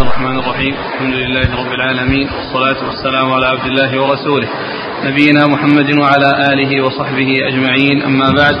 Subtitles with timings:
[0.00, 0.74] الرحمن الرحيم.
[0.94, 2.28] الحمد لله رب العالمين.
[2.36, 4.48] والصلاة والسلام على عبد الله ورسوله.
[5.04, 8.02] نبينا محمد وعلى آله وصحبه أجمعين.
[8.02, 8.56] أما بعد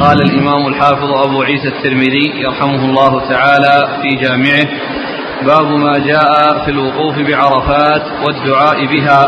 [0.00, 4.66] قال الإمام الحافظ أبو عيسى الترمذي يرحمه الله تعالى في جامعه
[5.46, 9.20] باب ما جاء في الوقوف بعرفات والدعاء بها.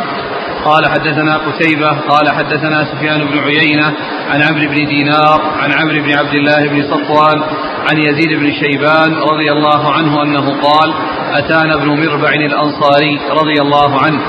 [0.67, 3.87] قال حدثنا قتيبة قال حدثنا سفيان بن عيينة
[4.31, 7.43] عن عمرو بن دينار عن عمرو بن عبد الله بن صفوان
[7.91, 10.95] عن يزيد بن شيبان رضي الله عنه أنه قال
[11.39, 14.21] أتانا ابن مربع الأنصاري رضي الله عنه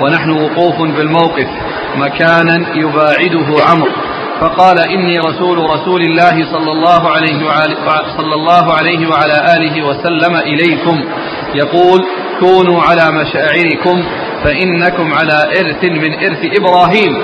[0.00, 1.48] ونحن وقوف بالموقف
[1.96, 3.92] مكانا يباعده عمرو.
[4.40, 7.76] فقال إني رسول رسول الله صلى الله عليه وعلى
[8.16, 11.04] صلى الله عليه وعلى آله وسلم إليكم.
[11.54, 12.04] يقول
[12.40, 14.04] كونوا على مشاعركم
[14.44, 17.22] فإنكم على إرث من إرث إبراهيم.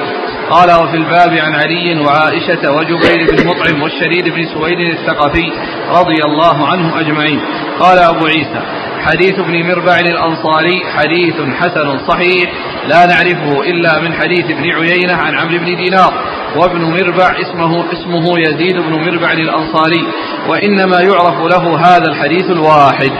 [0.51, 5.53] قال وفي الباب عن علي وعائشة وجبير بن مطعم والشريد بن سويد الثقفي
[5.89, 7.41] رضي الله عنهم أجمعين.
[7.81, 8.63] قال أبو عيسى
[9.07, 12.53] حديث ابن مربع الأنصاري حديث حسن صحيح
[12.89, 16.13] لا نعرفه إلا من حديث ابن عيينة عن عمرو بن دينار
[16.57, 20.03] وابن مربع اسمه اسمه يزيد بن مربع الأنصاري
[20.49, 23.11] وإنما يعرف له هذا الحديث الواحد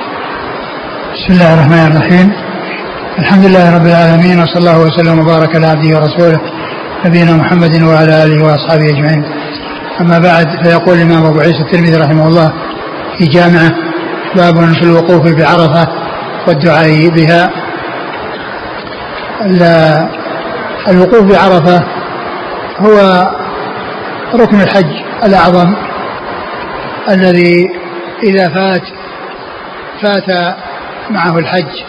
[1.15, 2.33] بسم الله الرحمن الرحيم
[3.19, 6.41] الحمد لله رب العالمين وصلى الله وسلم وبارك على عبده ورسوله
[7.05, 9.25] نبينا محمد وعلى آله وأصحابه أجمعين.
[10.01, 12.53] أما بعد فيقول الإمام أبو عيسى الترمذي رحمه الله
[13.19, 13.92] في جامعه
[14.37, 15.89] باب في الوقوف بعرفه
[16.47, 17.51] والدعاء بها.
[20.89, 21.85] الوقوف بعرفه
[22.81, 23.29] هو
[24.35, 25.75] ركن الحج الأعظم
[27.09, 27.71] الذي
[28.23, 28.83] إذا فات
[30.03, 30.57] فات
[31.11, 31.83] معه الحج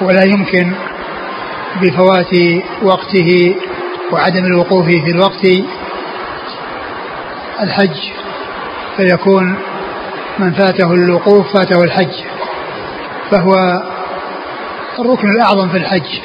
[0.00, 0.72] ولا يمكن
[1.82, 2.34] بفوات
[2.82, 3.54] وقته
[4.12, 5.44] وعدم الوقوف في الوقت
[7.62, 7.96] الحج
[8.96, 9.56] فيكون
[10.38, 12.14] من فاته الوقوف فاته الحج.
[13.30, 13.52] فهو
[14.98, 16.20] الركن الأعظم في الحج.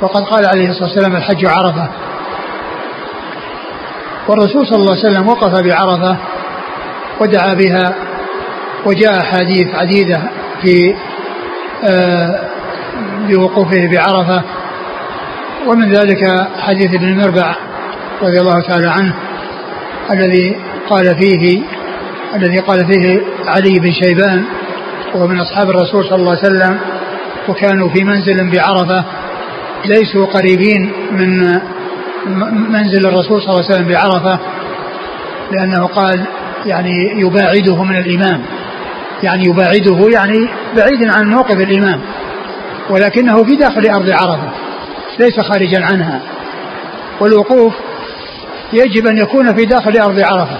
[0.00, 1.88] وقد قال عليه الصلاة والسلام الحج عرفة.
[4.28, 6.16] والرسول صلى الله عليه وسلم وقف بعرفة
[7.20, 7.94] ودعا بها
[8.86, 10.20] وجاء أحاديث عديدة
[10.62, 10.94] في
[11.84, 12.40] آه،
[13.28, 14.42] بوقوفه بعرفة.
[15.66, 17.56] ومن ذلك حديث ابن مربع
[18.22, 19.14] رضي الله تعالى عنه
[20.10, 20.56] الذي
[20.90, 21.62] قال فيه
[22.34, 24.44] الذي قال فيه علي بن شيبان
[25.14, 26.78] وهو من أصحاب الرسول صلى الله عليه وسلم
[27.48, 29.04] وكانوا في منزل بعرفة
[29.84, 31.38] ليسوا قريبين من
[32.72, 34.38] منزل الرسول صلى الله عليه وسلم بعرفة
[35.52, 36.26] لأنه قال
[36.66, 38.42] يعني يباعده من الإمام.
[39.22, 42.00] يعني يباعده يعني بعيد عن موقف الإمام
[42.90, 44.50] ولكنه في داخل أرض عرفة
[45.18, 46.20] ليس خارجا عنها.
[47.20, 47.74] والوقوف
[48.72, 50.58] يجب أن يكون في داخل أرض عرفة.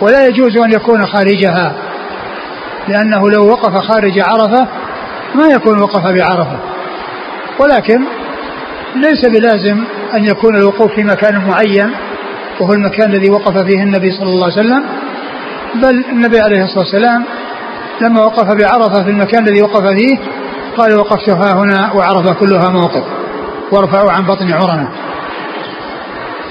[0.00, 1.74] ولا يجوز أن يكون خارجها
[2.88, 4.66] لأنه لو وقف خارج عرفة
[5.34, 6.58] ما يكون وقف بعرفة.
[7.58, 8.04] ولكن
[8.96, 9.84] ليس بلازم
[10.14, 11.90] أن يكون الوقوف في مكان معين
[12.60, 14.84] وهو المكان الذي وقف فيه النبي صلى الله عليه وسلم
[15.74, 17.24] بل النبي عليه الصلاة والسلام
[18.00, 20.18] لما وقف بعرفة في المكان الذي وقف فيه
[20.76, 23.04] قال وقفت ها هنا وعرفة كلها موقف
[23.72, 24.88] وارفعوا عن بطن عرنة.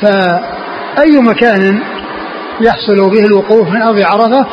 [0.02, 1.80] فأي مكان
[2.62, 4.46] يحصل به الوقوف من أرض عرفة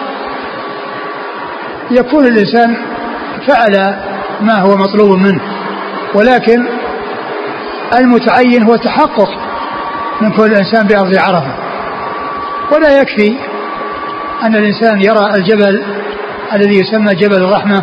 [1.90, 2.76] يكون الإنسان
[3.46, 3.96] فعل
[4.40, 5.40] ما هو مطلوب منه
[6.14, 6.66] ولكن
[7.98, 9.28] المتعين هو التحقق
[10.20, 11.54] من كل إنسان بأرض عرفة.
[12.72, 13.36] ولا يكفي
[14.42, 15.82] أن الإنسان يرى الجبل
[16.52, 17.82] الذي يسمى جبل الرحمة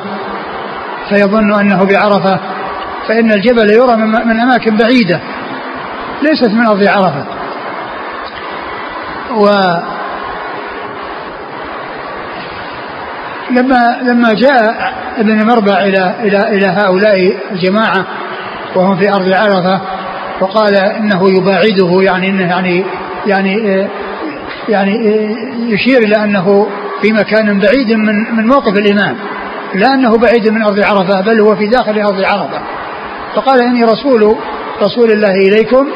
[1.10, 2.40] فيظن أنه بعرفة
[3.08, 3.96] فإن الجبل يرى
[4.26, 5.20] من أماكن بعيدة
[6.22, 7.26] ليست من أرض عرفة.
[9.36, 9.48] و
[13.54, 18.06] لما لما جاء ابن مربع إلى إلى إلى هؤلاء الجماعة
[18.76, 19.82] وهم في أرض عرفة
[20.42, 22.86] وقال إنه يباعده يعني إنه يعني
[23.26, 23.88] يعني
[24.70, 24.92] يعني
[25.70, 26.68] يشير إلى أنه
[27.02, 29.16] في مكان بعيد من من موقف الإمام
[29.76, 32.62] لا أنه بعيد من أرض عرفة بل هو في داخل أرض عرفة.
[33.36, 34.36] فقال إني رسول
[34.82, 35.88] رسول الله إليكم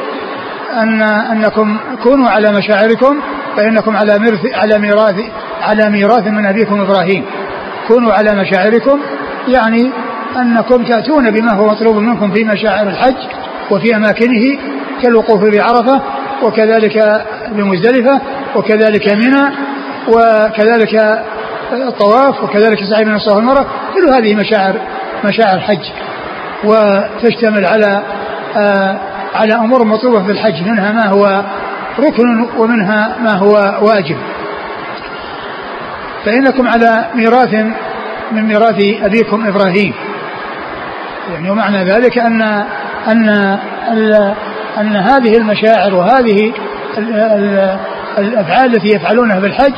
[0.76, 3.20] أن أنكم كونوا على مشاعركم
[3.56, 5.16] فإنكم على مرث على ميراث
[5.62, 7.24] على ميراث من أبيكم إبراهيم.
[7.88, 9.00] كونوا على مشاعركم
[9.48, 9.90] يعني
[10.36, 13.16] أنكم تأتون بما هو مطلوب منكم في مشاعر الحج
[13.70, 14.58] وفي أماكنه
[15.02, 16.02] كالوقوف بعرفة
[16.42, 18.20] وكذلك بمزدلفة
[18.56, 19.50] وكذلك منى
[20.08, 21.24] وكذلك
[21.72, 24.74] الطواف وكذلك سعي من الصفا والمروه كل هذه مشاعر
[25.24, 25.84] مشاعر حج
[26.64, 28.02] وتشتمل على
[28.56, 29.00] آه
[29.34, 31.42] على أمور مطلوبة في الحج منها ما هو
[31.98, 34.16] ركن ومنها ما هو واجب.
[36.24, 37.54] فإنكم على ميراث
[38.32, 39.94] من ميراث أبيكم إبراهيم.
[41.32, 42.42] يعني ومعنى ذلك أن
[43.08, 43.28] أن
[44.78, 46.52] أن هذه المشاعر وهذه
[48.18, 49.74] الأفعال التي يفعلونها بالحج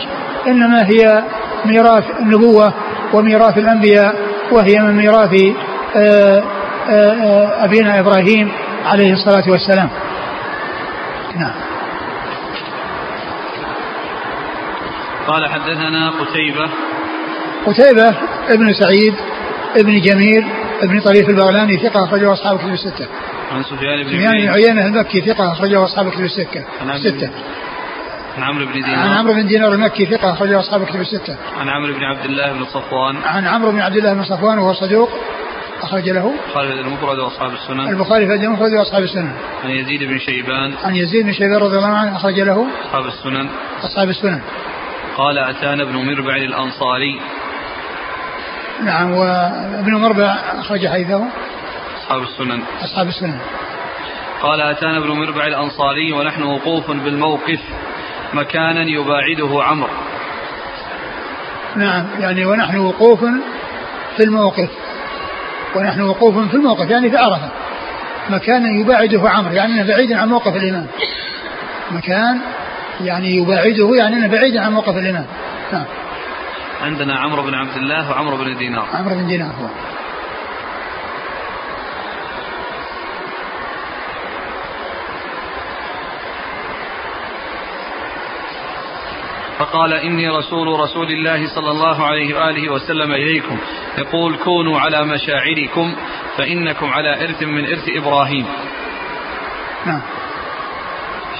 [0.46, 1.22] إنما هي
[1.64, 2.72] ميراث النبوة
[3.12, 4.14] وميراث الأنبياء
[4.52, 5.34] وهي من ميراث
[5.96, 6.42] آه،
[6.90, 8.52] آه، آه، أبينا إبراهيم
[8.84, 9.88] عليه الصلاة والسلام.
[11.36, 11.69] نعم.
[15.26, 16.70] قال حدثنا قتيبة
[17.66, 18.14] قتيبة
[18.48, 19.14] ابن سعيد
[19.76, 20.44] ابن جميل
[20.82, 23.06] ابن طريف البغلاني ثقة أخرجه أصحاب كتب الستة.
[23.52, 26.64] عن سفيان بن سفيان بن عيينة المكي ثقة أخرجه أصحاب كتب الستة.
[26.94, 27.30] الستة.
[28.36, 31.36] عن عمرو بن دينار عن عمرو بن دينار المكي ثقة أخرجه أصحاب كتب الستة.
[31.60, 33.16] عن عمرو بن عبد الله بن صفوان.
[33.24, 35.10] عن عمرو بن عبد الله بن صفوان وهو صدوق
[35.82, 39.32] أخرج له البخاري المفرد وأصحاب السنن البخاري في المفرد وأصحاب السنن
[39.64, 43.48] عن يزيد بن شيبان عن يزيد بن شيبان رضي الله عنه أخرج له أصحاب السنن
[43.82, 44.40] أصحاب السنن
[45.20, 47.20] قال أتانا ابن مربع الأنصاري.
[48.84, 51.28] نعم وابن مربع أخرج حديثه؟
[51.96, 52.62] أصحاب السنن.
[52.84, 53.40] أصحاب السنن.
[54.42, 57.60] قال أتانا ابن مربع الأنصاري ونحن وقوف بالموقف
[58.32, 59.90] مكانا يباعده عمرو.
[61.76, 63.20] نعم يعني ونحن وقوف
[64.16, 64.70] في الموقف.
[65.76, 67.50] ونحن وقوف في الموقف يعني في عرفة.
[68.30, 70.86] مكانا يباعده عمرو يعني بعيد عن موقف الإمام.
[71.90, 72.40] مكان
[73.04, 75.26] يعني يباعده يعني أنه بعيد عن موقف الإمام.
[75.72, 75.84] نعم.
[76.82, 78.88] عندنا عمرو بن عبد الله وعمرو بن دينار.
[78.94, 79.68] عمرو بن دينار هو.
[89.58, 93.58] فقال إني رسول رسول الله صلى الله عليه وآله وسلم إليكم.
[93.98, 95.96] يقول كونوا على مشاعركم
[96.36, 98.46] فإنكم على إرث من إرث إبراهيم.
[99.86, 100.00] نعم.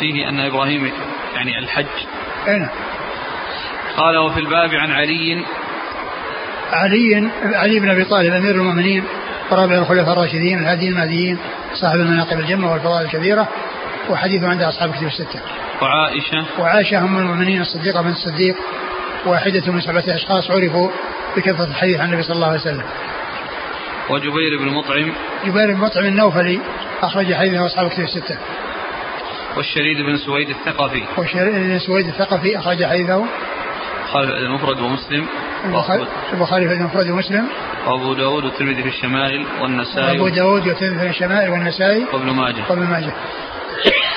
[0.00, 0.90] فيه أن إبراهيم
[1.34, 1.86] يعني الحج
[2.48, 2.68] أين
[3.96, 5.44] قال وفي الباب عن علي
[6.72, 9.04] علي علي بن أبي طالب أمير المؤمنين
[9.50, 11.38] ورابع الخلفاء الراشدين الهادي المهديين
[11.74, 13.48] صاحب المناقب الجمة والفضائل الكبيرة
[14.10, 15.40] وحديثه عند أصحاب كتب الستة.
[15.82, 18.56] وعائشة وعائشة أم المؤمنين الصديقة بنت الصديق
[19.26, 20.90] واحدة من سبعة أشخاص عرفوا
[21.36, 22.84] بكثرة الحديث عن النبي صلى الله عليه وسلم.
[24.10, 25.12] وجبير بن مطعم
[25.44, 26.60] جبير بن مطعم النوفلي
[27.02, 28.36] أخرج حديثه أصحاب كتب الستة.
[29.56, 31.02] والشريد بن سويد الثقفي.
[31.18, 33.24] والشريد بن سويد الثقفي أخرج حديثه.
[34.14, 35.26] المفرد ومسلم.
[36.32, 37.48] البخاري في المفرد ومسلم.
[37.86, 40.18] وأبو داود والترمذي في الشمائل والنسائي.
[40.18, 42.04] وابو داود والترمذي في الشمائل والنسائي.
[42.12, 42.64] وابن ماجه.
[42.70, 43.12] وابن ماجه.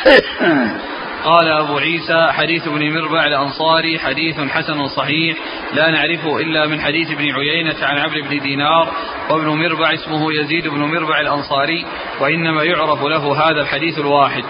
[1.23, 5.37] قال أبو عيسى حديث ابن مربع الأنصاري حديث حسن صحيح
[5.73, 8.91] لا نعرفه إلا من حديث ابن عيينة عن عمرو بن دينار
[9.29, 11.85] وابن مربع اسمه يزيد بن مربع الأنصاري
[12.19, 14.43] وإنما يعرف له هذا الحديث الواحد.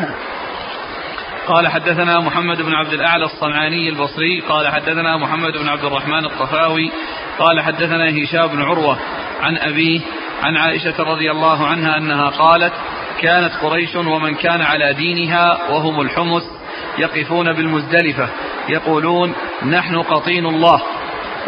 [1.48, 6.90] قال حدثنا محمد بن عبد الأعلى الصنعاني البصري قال حدثنا محمد بن عبد الرحمن الطفاوي
[7.38, 8.98] قال حدثنا هشام بن عروة
[9.40, 10.00] عن أبيه
[10.42, 12.72] عن عائشة رضي الله عنها أنها قالت
[13.20, 16.42] كانت قريش ومن كان على دينها وهم الحمس
[16.98, 18.28] يقفون بالمزدلفة
[18.68, 20.82] يقولون نحن قطين الله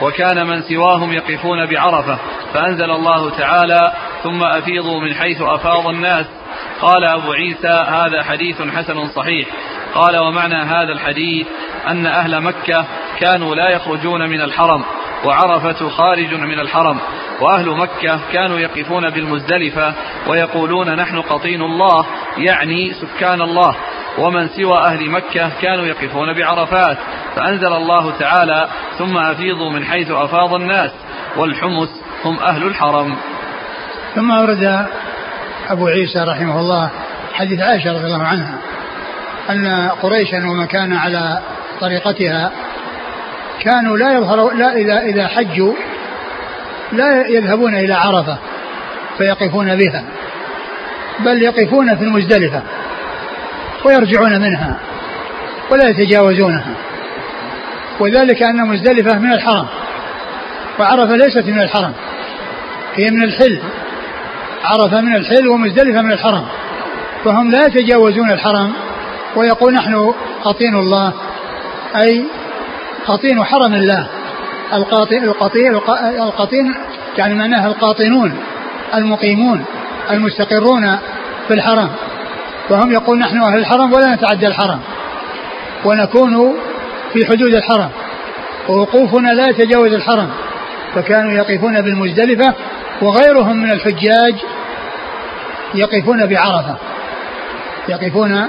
[0.03, 2.19] وكان من سواهم يقفون بعرفة
[2.55, 3.93] فأنزل الله تعالى
[4.23, 6.27] ثم أفيضوا من حيث أفاض الناس
[6.81, 9.49] قال أبو عيسى هذا حديث حسن صحيح.
[9.95, 11.47] قال ومعنى هذا الحديث
[11.89, 12.85] أن أهل مكة
[13.21, 14.85] كانوا لا يخرجون من الحرم
[15.25, 16.99] وعرفة خارج من الحرم
[17.41, 19.95] وأهل مكة كانوا يقفون بالمزدلفة
[20.27, 22.07] ويقولون نحن قطين الله
[22.39, 23.77] يعني سكان الله.
[24.19, 26.99] ومن سوى أهل مكة كانوا يقفون بعرفات.
[27.37, 28.69] فأنزل الله تعالى
[28.99, 30.91] ثم أفيضوا من حيث أفاض الناس
[31.37, 33.17] والحمس هم أهل الحرم.
[34.15, 34.87] ثم أورد
[35.71, 36.91] أبو عيسى رحمه الله
[37.33, 38.55] حديث عائشة رضي الله عنها
[39.51, 41.39] أن قريشا ومن كان على
[41.81, 42.53] طريقتها
[43.61, 45.75] كانوا لا يظهروا لا إذا إذا حجوا
[46.93, 48.39] لا يذهبون إلى عرفة
[49.19, 50.05] فيقفون بها
[51.19, 52.63] بل يقفون في المزدلفة
[53.85, 54.79] ويرجعون منها
[55.71, 56.75] ولا يتجاوزونها
[58.01, 59.67] وذلك أن مزدلفة من الحرم
[60.79, 61.93] وعرفة ليست من الحرم
[62.95, 63.61] هي من الحل.
[64.65, 66.45] عرفة من الحل ومزدلفة من الحرم.
[67.25, 68.73] فهم لا يتجاوزون الحرم
[69.37, 70.13] ويقول نحن
[70.45, 71.13] قطين الله
[71.97, 72.25] أي
[73.07, 74.07] قطين حرم الله.
[74.73, 75.75] القاطين القطين
[76.21, 76.75] القطين
[77.19, 78.37] يعني معناها القاطنون
[78.95, 79.65] المقيمون
[80.11, 80.99] المستقرون
[81.49, 81.91] في الحرم.
[82.69, 84.81] فهم يقول نحن أهل الحرم ولا نتعدى الحرم
[85.85, 86.55] ونكون
[87.13, 87.91] في حدود الحرم.
[88.69, 90.31] ووقوفنا لا يتجاوز الحرم
[90.95, 92.55] فكانوا يقفون بالمزدلفة
[93.03, 94.35] وغيرهم من الحجاج
[95.75, 96.77] يقفون بعرفة.
[97.89, 98.47] يقفون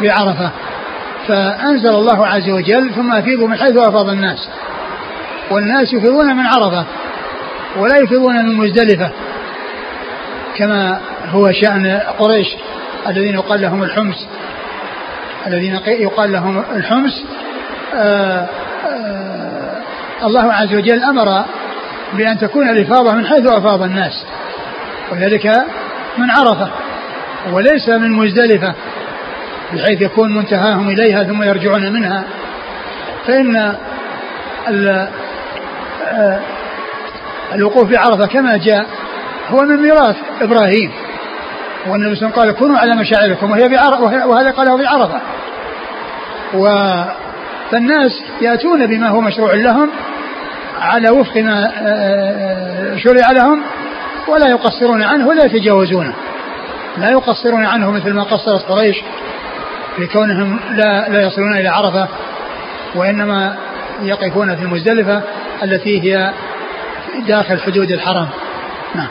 [0.00, 0.50] بعرفة.
[1.28, 4.48] فأنزل الله عز وجل ثم أفيضوا من حيث أفاض الناس.
[5.50, 6.84] والناس يفيضون من عرفة
[7.76, 9.10] ولا يفيضون من مزدلفة.
[10.56, 11.00] كما
[11.30, 12.48] هو شأن قريش
[13.08, 14.26] الذين يقال لهم الحمص.
[15.46, 17.24] الذين يقال لهم الحمص
[17.94, 18.46] آآ
[18.86, 19.82] آآ
[20.24, 21.44] الله عز وجل أمر
[22.16, 24.24] بأن تكون الإفاضة من حيث أفاض الناس.
[25.12, 25.46] وذلك
[26.18, 26.70] من عرفة
[27.52, 28.74] وليس من مزدلفة
[29.72, 32.24] بحيث يكون منتهاهم إليها ثم يرجعون منها.
[33.26, 33.74] فإن
[37.54, 38.86] الوقوف بعرفة كما جاء
[39.50, 40.92] هو من ميراث إبراهيم.
[41.86, 45.20] والنبي صلى الله عليه وسلم قال كونوا على مشاعركم وهي بعرفة وهذا قاله بعرفة
[46.54, 46.68] و
[47.70, 49.90] فالناس يأتون بما هو مشروع لهم
[50.80, 51.70] على وفق ما
[52.96, 53.62] شرع لهم
[54.28, 56.14] ولا يقصرون عنه ولا يتجاوزونه.
[56.98, 58.96] لا يقصرون عنه مثل ما قصرت قريش
[59.96, 62.08] في كونهم لا لا يصلون إلى عرفة
[62.94, 63.56] وإنما
[64.02, 65.22] يقفون في المزدلفة
[65.62, 66.32] التي هي
[67.26, 68.28] داخل حدود الحرم.
[68.94, 69.08] نعم.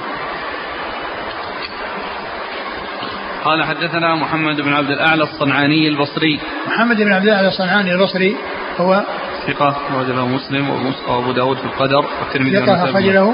[3.46, 6.40] قال حدثنا محمد بن عبد الأعلى الصنعاني البصري.
[6.68, 8.36] محمد بن عبد الأعلى الصنعاني البصري
[8.78, 9.04] هو
[9.48, 10.70] ثقة أخرج له مسلم
[11.08, 13.34] وأبو داود في القدر والترمذي ثقة أخرج له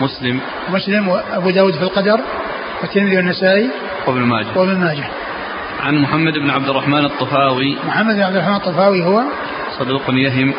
[0.00, 0.40] مسلم.
[0.68, 2.20] مسلم وأبو داود في القدر
[2.82, 3.70] والترمذي والنسائي
[4.06, 4.58] وابن ماجه.
[4.58, 5.04] وابن ماجه.
[5.80, 7.76] عن محمد بن عبد الرحمن الطفاوي.
[7.86, 9.22] محمد بن عبد الرحمن الطفاوي هو
[9.78, 10.54] صدوق يهم.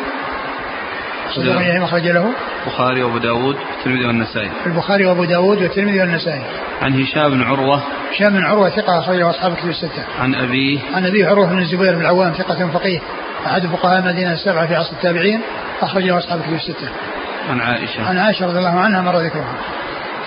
[1.34, 2.32] صدوق يهم أخرج له.
[2.66, 4.50] البخاري وأبو داود والترمذي والنسائي.
[4.66, 6.42] البخاري وأبو داود والترمذي والنسائي.
[6.82, 7.82] عن هشام بن عروة.
[8.12, 10.04] هشام بن عروة ثقة أخرجه أصحاب كتب الستة.
[10.20, 13.00] عن أبيه عن أبيه عروة بن الزبير بن العوام ثقة فقيه.
[13.46, 15.40] أحد فقهاء المدينة السبعة في عصر التابعين
[15.82, 16.88] أخرجه أصحاب كتب الستة.
[17.50, 18.08] عن عائشة.
[18.08, 19.54] عن عائشة رضي الله عنها مر ذكرها.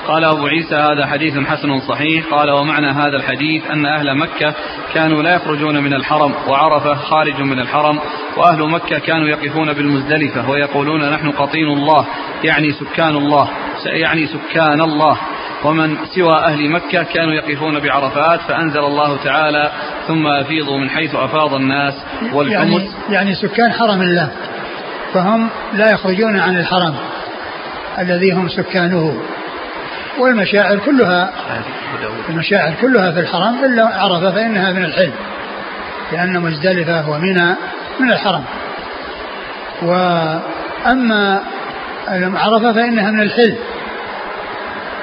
[0.08, 2.26] قال أبو عيسى هذا حديث حسن صحيح.
[2.32, 4.54] قال ومعنى هذا الحديث أن أهل مكة
[4.94, 8.00] كانوا لا يخرجون من الحرم وعرفة خارج من الحرم
[8.38, 12.06] وأهل مكة كانوا يقفون بالمزدلفة ويقولون نحن قطين الله
[12.44, 13.50] يعني سكان الله
[13.86, 15.18] يعني سكان الله.
[15.64, 19.72] ومن سوى أهل مكة كانوا يقفون بعرفات فأنزل الله تعالى
[20.08, 21.94] ثم أفيضوا من حيث أفاض الناس
[22.34, 22.70] والحمص.
[22.70, 24.32] يعني, يعني سكان حرم الله
[25.14, 26.96] فهم لا يخرجون عن الحرم
[28.00, 29.22] الذي هم سكانه.
[30.20, 31.34] والمشاعر كلها
[32.30, 35.14] المشاعر كلها في الحرم إلا عرفة فإنها من الحلم
[36.12, 37.56] لأن مزدلفة ومنى
[38.00, 38.44] من الحرم.
[39.82, 41.44] وأما
[42.36, 43.58] عرفة فإنها من الحلم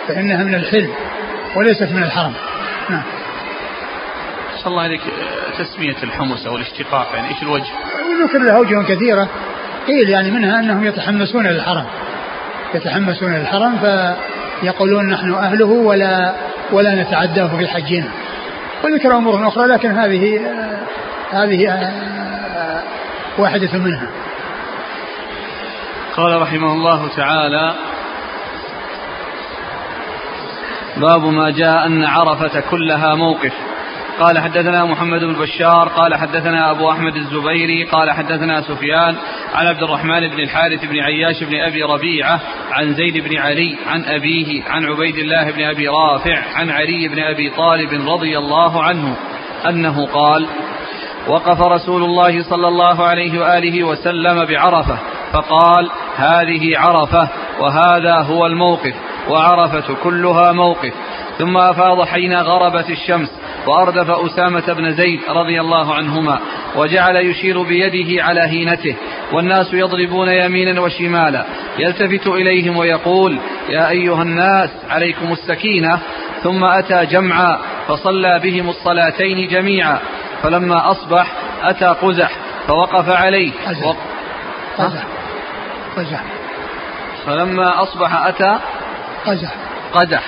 [0.09, 0.91] فإنها من الحلم
[1.57, 2.33] وليست من الحرم.
[2.91, 3.03] نعم.
[4.57, 5.01] صلى الله عليك.
[5.59, 7.73] تسمية الحمص أو الاشتقاق يعني إيش الوجه؟
[8.25, 9.29] ذكر له أوجه كثيرة.
[9.87, 11.87] قيل يعني منها أنهم يتحمسون للحرم
[12.75, 13.79] يتحمسون للحرم
[14.61, 16.35] فيقولون نحن أهله ولا
[16.73, 18.09] ولا نتعداه في حجنا.
[18.85, 20.41] وذكر أمور أخرى لكن هذه
[21.31, 21.93] هذه
[23.39, 24.07] واحدة منها.
[26.17, 27.75] قال رحمه الله تعالى
[30.97, 33.70] باب ما جاء أن عرفة كلها موقف.
[34.21, 39.17] قال حدثنا محمد بن بشار قال حدثنا أبو أحمد الزبيري قال حدثنا سفيان
[39.55, 42.41] عن عبد الرحمن بن الحارث بن عياش بن أبي ربيعة
[42.73, 47.23] عن زيد بن علي عن أبيه عن عبيد الله بن أبي رافع عن علي بن
[47.23, 49.17] أبي طالب رضي الله عنه
[49.69, 50.47] أنه قال
[51.29, 54.99] وقف رسول الله صلى الله عليه وآله وسلم بعرفة
[55.33, 57.29] فقال هذه عرفة
[57.61, 58.95] وهذا هو الموقف
[59.29, 60.95] وعرفة كلها موقف
[61.39, 66.39] ثم أفاض حين غربت الشمس وأردف أسامة بن زيد رضي الله عنهما
[66.77, 68.97] وجعل يشير بيده على هينته
[69.33, 71.45] والناس يضربون يمينا وشمالا
[71.79, 73.39] يلتفت إليهم ويقول
[73.69, 76.01] يا أيها الناس عليكم السكينة
[76.43, 79.99] ثم أتى جمعا فصلى بهم الصلاتين جميعا
[80.43, 82.31] فلما أصبح أتى قزح
[82.69, 83.97] فوقف عليه قزح.
[84.79, 85.05] قزح.
[85.97, 86.23] قزح.
[87.27, 88.59] فلما أصبح أتى
[89.27, 89.55] قزح.
[89.93, 90.23] قدح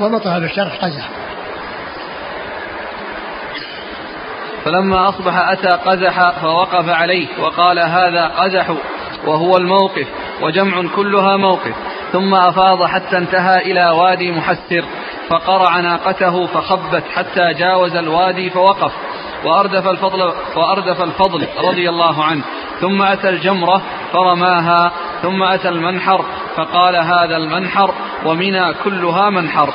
[0.00, 1.08] وضبطها بالشرح قزح.
[4.64, 8.70] فلما أصبح أتى قزح فوقف عليه وقال هذا قزح
[9.26, 10.06] وهو الموقف
[10.42, 11.74] وجمع كلها موقف.
[12.12, 14.84] ثم أفاض حتى انتهى إلى وادي محسر
[15.28, 18.92] فقرع ناقته فخبت حتى جاوز الوادي فوقف.
[19.44, 22.42] وأردف الفضل, وأردف الفضل رضي الله عنه.
[22.80, 23.82] ثم أتى الجمرة
[24.12, 26.24] فرماها ثم أتى المنحر
[26.56, 27.94] فقال هذا المنحر
[28.24, 29.74] ومنى كلها منحر.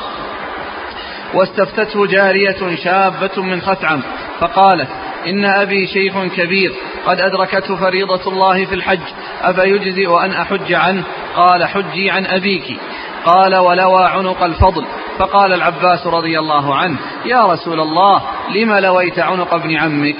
[1.33, 4.01] واستفتته جارية شابة من خثعم
[4.39, 4.89] فقالت
[5.27, 6.73] إن أبي شيخ كبير
[7.05, 8.99] قد أدركته فريضة الله في الحج
[9.41, 11.03] أفيجزئ أن أحج عنه؟
[11.35, 12.79] قال حجي عن أبيك.
[13.27, 14.85] قال ولوى عنق الفضل.
[15.19, 18.21] فقال العباس رضي الله عنه يا رسول الله
[18.55, 20.15] لم لويت عنق ابن عمك؟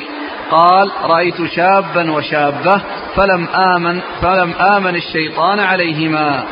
[0.51, 2.81] قال رأيت شابا وشابة
[3.15, 6.43] فلم آمن فلم آمن الشيطان عليهما.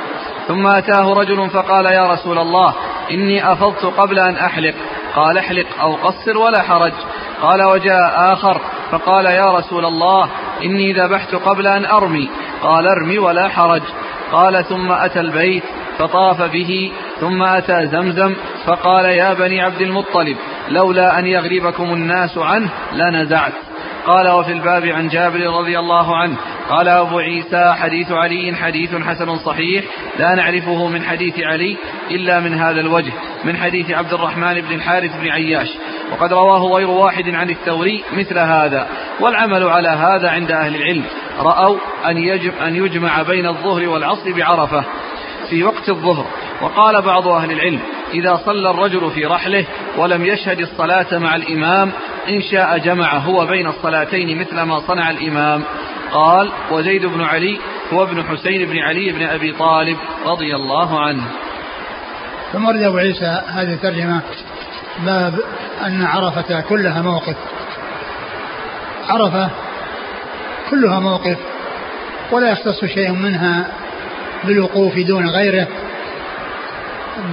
[0.47, 2.73] ثم أتاه رجل فقال يا رسول الله
[3.11, 4.73] إني أفضت قبل أن أحلق.
[5.15, 6.93] قال أحلق أو قصر ولا حرج.
[7.41, 8.61] قال وجاء آخر.
[8.91, 10.29] فقال يا رسول الله
[10.63, 12.29] إني ذبحت قبل أن أرمي.
[12.63, 13.81] قال أرمي ولا حرج.
[14.31, 15.63] قال ثم أتى البيت.
[15.99, 18.35] فطاف به ثم أتى زمزم
[18.65, 20.37] فقال يا بني عبد المطلب
[20.69, 23.53] لولا أن يغلبكم الناس عنه لنزعت.
[24.05, 26.37] قال وفي الباب عن جابر رضي الله عنه.
[26.69, 29.85] قال أبو عيسى حديث علي حديث حسن صحيح
[30.19, 31.77] لا نعرفه من حديث علي
[32.11, 33.11] إلا من هذا الوجه
[33.43, 35.77] من حديث عبد الرحمن بن الحارث بن عياش
[36.11, 38.87] وقد رواه غير واحد عن الثوري مثل هذا
[39.19, 41.03] والعمل على هذا عند أهل العلم
[41.39, 44.83] رأوا أن, يجب أن يجمع بين الظهر والعصر بعرفة.
[45.49, 46.25] في وقت الظهر.
[46.61, 47.79] وقال بعض أهل العلم
[48.13, 49.65] إذا صلى الرجل في رحله
[49.97, 51.91] ولم يشهد الصلاة مع الإمام
[52.29, 55.63] إن شاء جمع هو بين الصلاتين مثل ما صنع الإمام.
[56.11, 57.59] قال وزيد بن علي
[57.93, 61.23] هو ابن حسين بن علي بن أبي طالب رضي الله عنه.
[62.53, 64.21] ثم ورد أبو عيسى هذه الترجمة
[65.05, 65.39] باب
[65.85, 67.35] أن عرفة كلها موقف.
[69.09, 69.49] عرفة
[70.69, 71.37] كلها موقف
[72.31, 73.67] ولا يختص شيء منها
[74.45, 75.67] بالوقوف دون غيره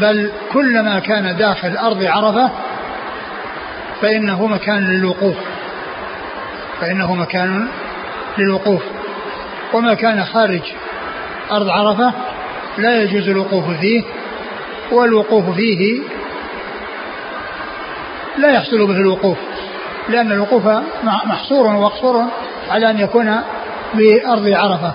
[0.00, 2.50] بل كلما كان داخل أرض عرفة
[4.02, 5.36] فإنه مكان للوقوف
[6.80, 7.68] فإنه مكان
[8.38, 8.82] للوقوف.
[9.72, 10.62] وما كان خارج
[11.52, 12.12] أرض عرفة
[12.78, 14.02] لا يجوز الوقوف فيه
[14.92, 16.00] والوقوف فيه
[18.38, 19.38] لا يحصل به الوقوف
[20.08, 20.66] لأن الوقوف
[21.02, 22.26] محصور ومقصور
[22.70, 23.40] على أن يكون
[23.94, 24.92] بأرض عرفة.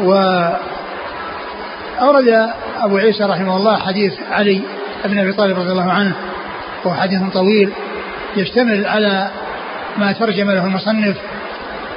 [0.00, 0.58] وأورد
[2.80, 4.62] أبو عيسى رحمه الله حديث علي
[5.04, 6.16] بن أبي طالب رضي الله عنه
[6.84, 7.72] وهو حديث طويل
[8.36, 9.30] يشتمل على
[9.98, 11.16] ما ترجم له المصنف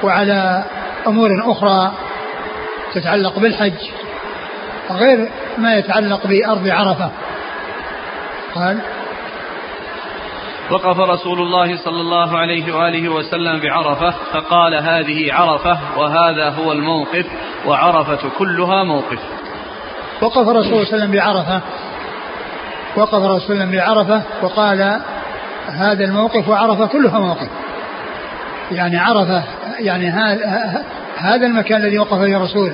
[0.03, 0.63] وعلى
[1.07, 1.91] أمور أخرى
[2.93, 3.89] تتعلق بالحج
[4.91, 7.11] غير ما يتعلق بأرض عرفة.
[8.55, 8.79] قال
[10.72, 17.25] وقف رسول الله صلى الله عليه وآله وسلم بعرفة فقال هذه عرفة وهذا هو الموقف.
[17.67, 19.19] وعرفة كلها موقف.
[20.21, 21.61] وقف رسول الله صلى الله عليه وسلم بعرفة.
[22.95, 25.01] وقف رسول الله صلى الله عليه وسلم بعرفة وقال
[25.67, 27.49] هذا الموقف وعرفة كلها موقف.
[28.71, 29.43] يعني عرفة
[29.79, 30.09] يعني
[31.17, 32.73] هذا المكان الذي وقف فيه الرسول.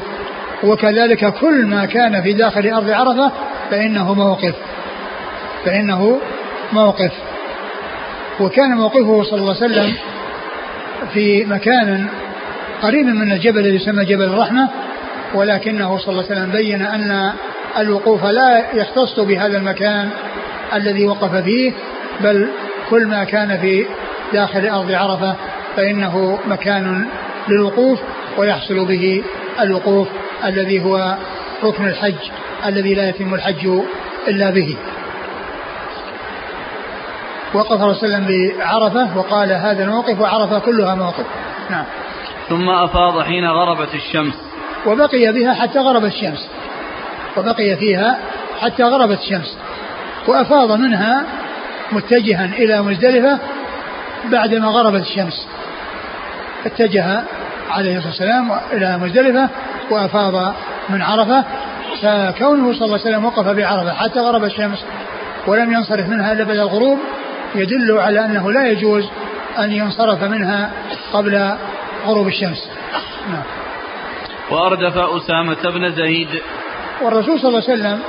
[0.64, 3.32] وكذلك كل ما كان في داخل أرض عرفة
[3.70, 4.56] فإنه موقف.
[5.66, 6.22] فإنه
[6.74, 7.12] موقف.
[8.40, 9.94] وكان موقفه صلى الله عليه وسلم
[11.14, 12.08] في مكان
[12.82, 14.70] قريب من الجبل الذي يسمى جبل الرحمة
[15.34, 17.34] ولكنه صلى الله عليه وسلم بين أن
[17.78, 20.10] الوقوف لا يختص بهذا المكان
[20.74, 21.74] الذي وقف فيه
[22.22, 22.50] بل
[22.90, 23.86] كل ما كان في
[24.34, 25.36] داخل أرض عرفة
[25.76, 27.06] فإنه مكان
[27.50, 28.00] للوقوف
[28.38, 29.24] ويحصل به
[29.62, 30.08] الوقوف
[30.46, 31.18] الذي هو
[31.64, 32.32] ركن الحج
[32.66, 33.68] الذي لا يتم الحج
[34.28, 34.78] إلا به.
[37.54, 41.26] وقف صلى الله عليه وسلم بعرفة وقال هذا الموقف وعرفة كلها موقف
[41.70, 41.86] نعم.
[42.52, 44.34] ثم أفاض حين غربت الشمس.
[44.86, 46.48] وبقي بها حتى غربت الشمس.
[47.38, 48.20] وبقي فيها
[48.62, 49.58] حتى غربت الشمس.
[50.28, 51.24] وأفاض منها
[51.92, 53.40] متجها إلى مزدلفة
[54.32, 55.48] بعدما غربت الشمس.
[56.66, 57.24] اتجه
[57.72, 59.50] عليه الصلاة والسلام إلى مزدلفة
[59.92, 60.54] وأفاض
[60.90, 61.44] من عرفة.
[62.02, 64.86] فكونه صلى الله عليه وسلم وقف بعرفة حتى غرب الشمس
[65.48, 67.00] ولم ينصرف منها إلا بعد الغروب
[67.56, 69.10] يدل على أنه لا يجوز
[69.60, 70.72] أن ينصرف منها
[71.14, 71.56] قبل
[72.06, 72.68] غروب الشمس.
[73.30, 73.44] نعم.
[74.52, 76.42] وأردف أسامة بن زيد.
[77.02, 78.00] والرسول صلى الله عليه وسلم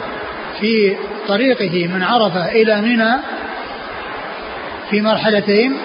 [0.61, 0.97] في
[1.29, 3.13] طريقه من عرفة إلى منى
[4.91, 5.77] في مرحلتين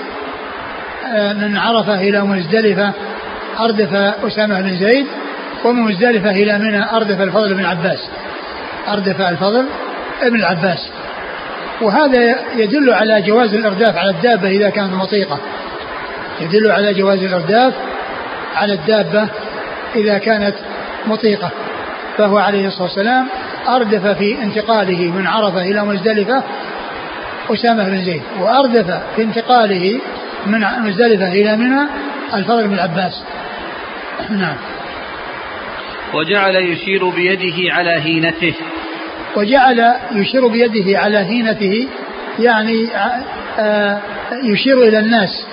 [1.16, 2.94] آه، من عرفة إلى مزدلفة
[3.60, 3.94] أردف
[4.26, 5.08] أسامة بن زيد
[5.66, 8.10] ومن مزدلفة إلى منى أردف الفضل بن عباس.
[8.88, 9.66] أردف الفضل
[10.22, 10.90] ابن العباس.
[11.82, 15.40] وهذا يدل على جواز الإرداف على الدابة إذا كانت مطيقة
[16.42, 17.74] يدل على جواز الإرداف
[18.58, 19.30] على الدابة
[19.96, 20.56] إذا كانت
[21.08, 21.52] مطيقة
[22.18, 23.28] فهو عليه الصلاة والسلام
[23.68, 26.44] أردف في انتقاله من عرفة إلى مزدلفة
[27.50, 30.00] أسامة بن زيد وأردف في انتقاله
[30.46, 31.88] من مزدلفة إلى منى
[32.34, 33.24] الفضل بن العباس.
[34.30, 34.56] نعم.
[36.14, 38.54] وجعل يشير بيده على هينته.
[39.36, 41.88] وجعل يشير بيده على هينته
[42.40, 42.88] يعني
[43.60, 44.00] آه،
[44.44, 45.47] يشير إلى الناس.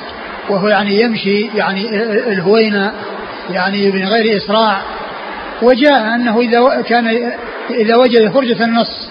[0.51, 1.89] وهو يعني يمشي يعني
[2.33, 2.93] الهوينة
[3.51, 4.81] يعني من غير إسراع
[5.63, 7.33] وجاء أنه إذا كان
[7.71, 9.09] إذا وجد فرجة النص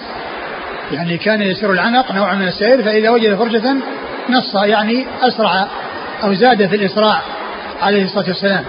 [0.92, 3.74] يعني كان يسير العنق نوع من السير فإذا وجد فرجة
[4.30, 5.66] نص يعني أسرع
[6.22, 7.22] أو زاد في الإسراع
[7.82, 8.64] عليه الصلاة والسلام.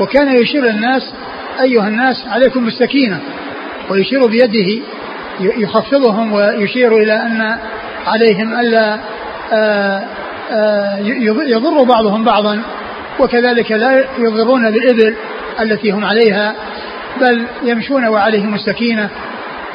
[0.00, 1.14] وكان يشير الناس
[1.60, 3.20] أيها الناس عليكم بالسكينة
[3.90, 4.82] ويشير بيده
[5.40, 7.58] يخفضهم ويشير إلى أن
[8.06, 8.98] عليهم ألا
[9.52, 10.02] آه،
[11.46, 12.62] يضر بعضهم بعضا
[13.20, 15.14] وكذلك لا يضرون بالإبل
[15.60, 16.54] التي هم عليها
[17.20, 19.10] بل يمشون وعليهم السكينة.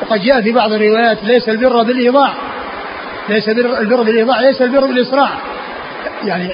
[0.01, 2.33] وقد جاء في بعض الروايات ليس البر بالإيضاع.
[3.29, 5.29] ليس البر بالإيضاع ليس البر بالإسراع.
[6.25, 6.53] يعني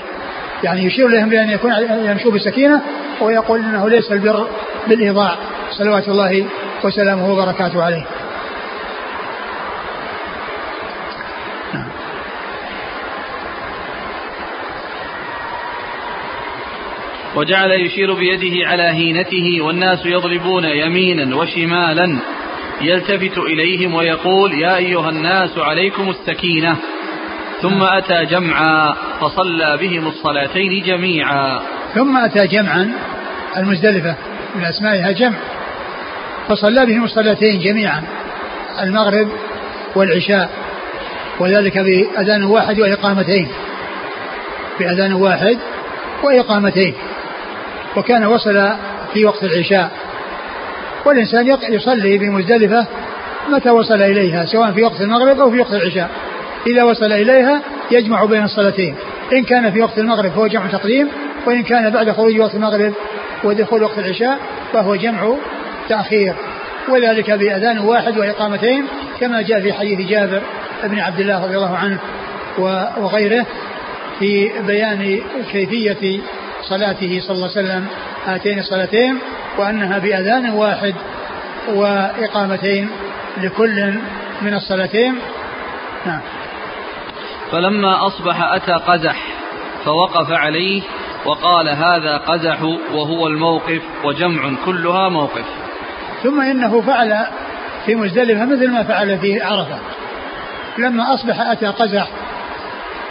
[0.63, 1.73] يعني يشير لهم بأن يكون
[2.05, 2.81] يمشوا بالسكينة
[3.21, 4.47] ويقول إنه ليس البر
[4.87, 5.35] بالإيضاع.
[5.71, 6.45] صلوات الله
[6.83, 8.05] وسلامه وبركاته عليه.
[17.37, 22.19] وجعل يشير بيده على هينته والناس يضربون يمينا وشمالا
[22.81, 26.77] يلتفت إليهم ويقول يا أيها الناس عليكم السكينة.
[27.61, 31.61] ثم أتى جمعا فصلى بهم الصلاتين جميعا.
[31.95, 32.93] ثم أتى جمعا
[33.57, 34.15] المزدلفة
[34.55, 35.37] من أسمائها جمع.
[36.47, 38.03] فصلى بهم الصلاتين جميعا
[38.81, 39.27] المغرب
[39.95, 40.49] والعشاء
[41.39, 43.47] وذلك بأذان واحد وإقامتين.
[44.79, 45.57] بأذان واحد
[46.23, 46.93] وإقامتين.
[47.95, 48.69] وكان وصل
[49.13, 49.91] في وقت العشاء.
[51.05, 52.85] والإنسان يصلي بمزدلفة
[53.49, 56.09] متى وصل إليها سواء في وقت المغرب أو في وقت العشاء.
[56.67, 58.95] إذا وصل إليها يجمع بين الصلاتين.
[59.33, 61.07] إن كان في وقت المغرب فهو جمع تقديم
[61.45, 62.93] وإن كان بعد خروج وقت المغرب
[63.43, 64.39] ودخول وقت العشاء
[64.73, 65.33] فهو جمع
[65.89, 66.35] تأخير.
[66.89, 68.85] وذلك بأذان واحد وإقامتين
[69.19, 70.41] كما جاء في حديث جابر
[70.83, 71.99] بن عبد الله رضي الله عنه
[72.97, 73.45] وغيره
[74.19, 75.19] في بيان
[75.51, 76.19] كيفية
[76.69, 77.87] صلاته صلى الله عليه وسلم
[78.25, 79.19] هاتين الصلاتين
[79.57, 80.95] وأنها بأذان واحد
[81.73, 82.89] وإقامتين
[83.37, 83.93] لكل
[84.41, 85.15] من الصلاتين.
[86.05, 86.21] نعم.
[87.51, 89.23] فلما أصبح أتى قزح
[89.85, 90.81] فوقف عليه
[91.25, 92.61] وقال هذا قزح
[92.93, 95.45] وهو الموقف وجمع كلها موقف.
[96.23, 97.25] ثم إنه فعل
[97.85, 99.79] في مزدلفة مثل ما فعل في عرفة.
[100.77, 102.07] لما أصبح أتى قزح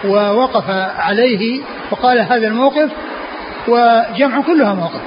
[0.05, 2.90] ووقف عليه وقال هذا الموقف
[3.68, 5.00] وجمع كلها موقف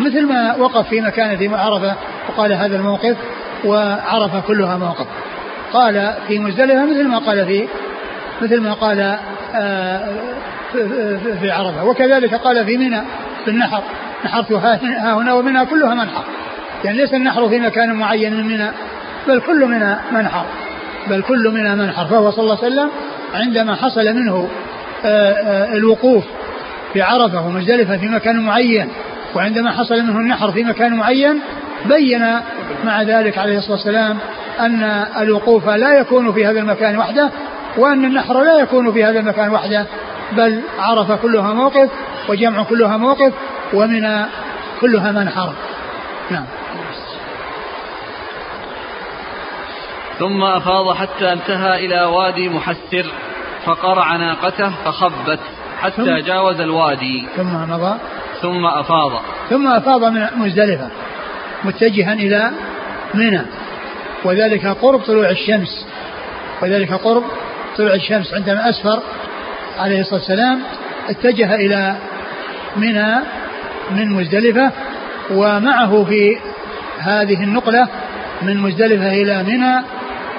[0.00, 1.94] مثل ما وقف في مكان في عرفة
[2.28, 3.16] وقال هذا الموقف
[3.64, 5.06] وعرفة كلها موقف
[5.72, 7.68] قال في مزدلفة مثل ما قال في
[8.42, 9.18] مثل ما قال
[9.54, 10.08] آه،
[11.40, 11.84] في عرفة.
[11.84, 13.00] وكذلك قال في منى
[13.44, 13.82] في النحر.
[14.24, 14.80] نحرت ها
[15.14, 16.24] هنا ومنى كلها منحر.
[16.84, 18.70] يعني ليس النحر في مكان معين من منى
[19.28, 20.44] بل كل منى منحر.
[21.10, 22.06] بل كل منى منحر.
[22.06, 22.90] فهو صلى الله عليه وسلم
[23.34, 24.48] عندما حصل منه
[25.04, 26.24] آه، آه، الوقوف
[26.92, 28.88] في عرفة ومزدلفة في مكان معين
[29.34, 31.40] وعندما حصل منه النحر في مكان معين
[31.86, 32.40] بين
[32.84, 34.18] مع ذلك عليه الصلاة والسلام
[34.60, 34.82] أن
[35.20, 37.30] الوقوف لا يكون في هذا المكان وحده
[37.76, 39.86] وأن النحر لا يكون في هذا المكان وحده
[40.32, 41.90] بل عرف كلها موقف
[42.28, 43.32] وجمع كلها موقف
[43.74, 44.24] ومن
[44.80, 45.52] كلها منحر
[46.30, 46.44] نعم.
[50.18, 53.06] ثم أفاض حتى انتهى إلى وادي محسر
[53.64, 55.40] فقرع ناقته فخبت.
[55.80, 57.26] حتى جاوز الوادي.
[57.36, 57.98] ثم مضى.
[58.42, 59.22] ثم أفاض.
[59.50, 60.88] ثم أفاض من مزدلفة
[61.64, 62.50] متجها إلى
[63.14, 63.42] منى.
[64.24, 65.86] وذلك قرب طلوع الشمس.
[66.62, 67.24] وذلك قرب
[67.76, 69.02] طلوع الشمس عندما أسفر
[69.78, 70.60] عليه الصلاة والسلام
[71.08, 71.96] اتجه إلى
[72.76, 73.14] منى
[73.90, 74.72] من مزدلفة
[75.30, 76.38] ومعه في
[76.98, 77.88] هذه النقلة
[78.42, 79.82] من مزدلفة إلى منى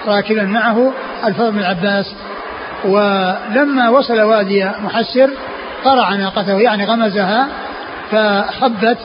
[0.08, 0.94] راكبا معه
[1.26, 2.16] الفضل بن العباس
[2.86, 5.30] ولما وصل وادي محسر
[5.86, 7.48] قرع ناقته يعني غمزها
[8.12, 8.98] فحبت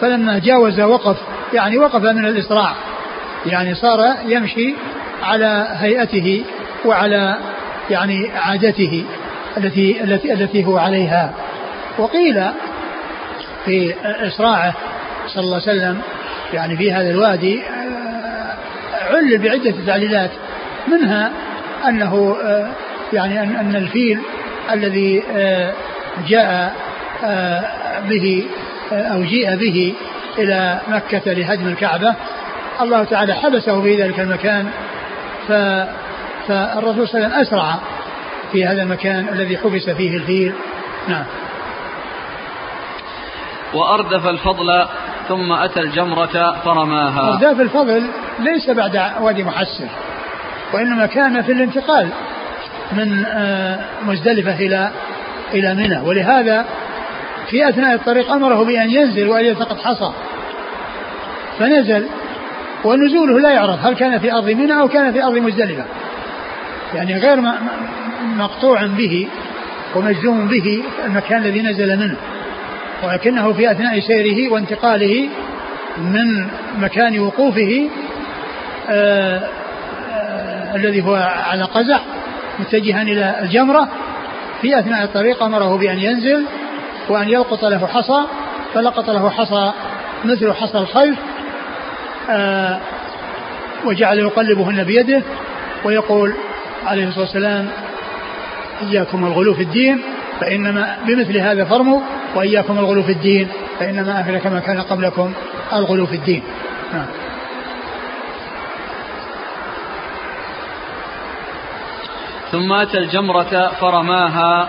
[0.00, 1.16] فلما جاوز وقف
[1.52, 2.72] يعني وقف من الإسراع
[3.46, 4.74] يعني صار يمشي
[5.22, 6.44] على هيئته
[6.84, 7.36] وعلى
[7.90, 9.04] يعني عادته
[9.56, 11.32] التي التي التي هو عليها.
[11.98, 12.42] وقيل
[13.64, 14.74] في إسراعه
[15.26, 16.00] صلى الله عليه وسلم
[16.52, 20.30] يعني في هذا الوادي آه، علل بعدة تعليلات
[20.88, 21.32] منها
[21.88, 22.68] أنه آه،
[23.14, 24.20] يعني أن الفيل
[24.72, 25.72] الذي آه،
[26.28, 26.74] جاء
[28.08, 28.46] به
[28.92, 29.94] أو جيء به
[30.38, 32.14] إلى مكة لهدم الكعبة
[32.80, 34.66] الله تعالى حبسه في ذلك المكان
[35.48, 35.52] ف
[36.48, 37.78] فالرسول صلى الله عليه وسلم أسرع
[38.52, 40.52] في هذا المكان الذي حبس فيه الفيل.
[41.08, 41.24] نعم.
[43.74, 44.86] وأردف الفضل
[45.28, 47.32] ثم أتى الجمرة فرماها.
[47.32, 48.06] أرداف الفضل
[48.38, 49.88] ليس بعد وادي محسر
[50.72, 52.08] وإنما كان في الانتقال.
[52.96, 54.90] من آه، مزدلفة إلى
[55.54, 56.00] إلى منى.
[56.00, 56.66] ولهذا
[57.50, 60.12] في أثناء الطريق أمره بأن ينزل وأن يلتقط حصى.
[61.58, 62.06] فنزل
[62.84, 65.84] ونزوله لا يعرف هل كان في أرض منى أو كان في أرض مزدلفة.
[66.94, 67.40] يعني غير
[68.36, 69.28] مقطوع به
[69.94, 72.16] ومجزوم به المكان الذي نزل منه.
[73.02, 75.28] ولكنه في أثناء سيره وانتقاله
[75.98, 76.46] من
[76.78, 77.90] مكان وقوفه
[78.90, 79.48] آآ
[80.12, 81.14] آآ الذي هو
[81.46, 82.00] على قزح
[82.58, 83.88] متجها إلى الجمرة
[84.62, 86.44] في أثناء الطريق أمره بأن ينزل
[87.08, 88.26] وأن يلقط له حصى
[88.74, 89.72] فلقط له حصى
[90.24, 91.18] مثل حصى الخلف
[93.84, 95.22] وجعل يقلبهن بيده
[95.84, 96.34] ويقول
[96.86, 97.68] عليه الصلاة والسلام
[98.82, 100.02] إياكم الغلو في الدين
[100.40, 102.00] فإنما بمثل هذا فرموا
[102.34, 105.32] وإياكم الغلو في الدين فإنما أهلك ما كان قبلكم
[105.72, 106.42] الغلو في الدين
[106.92, 107.06] نعم.
[112.54, 114.68] ثم أتى الجمرة فرماها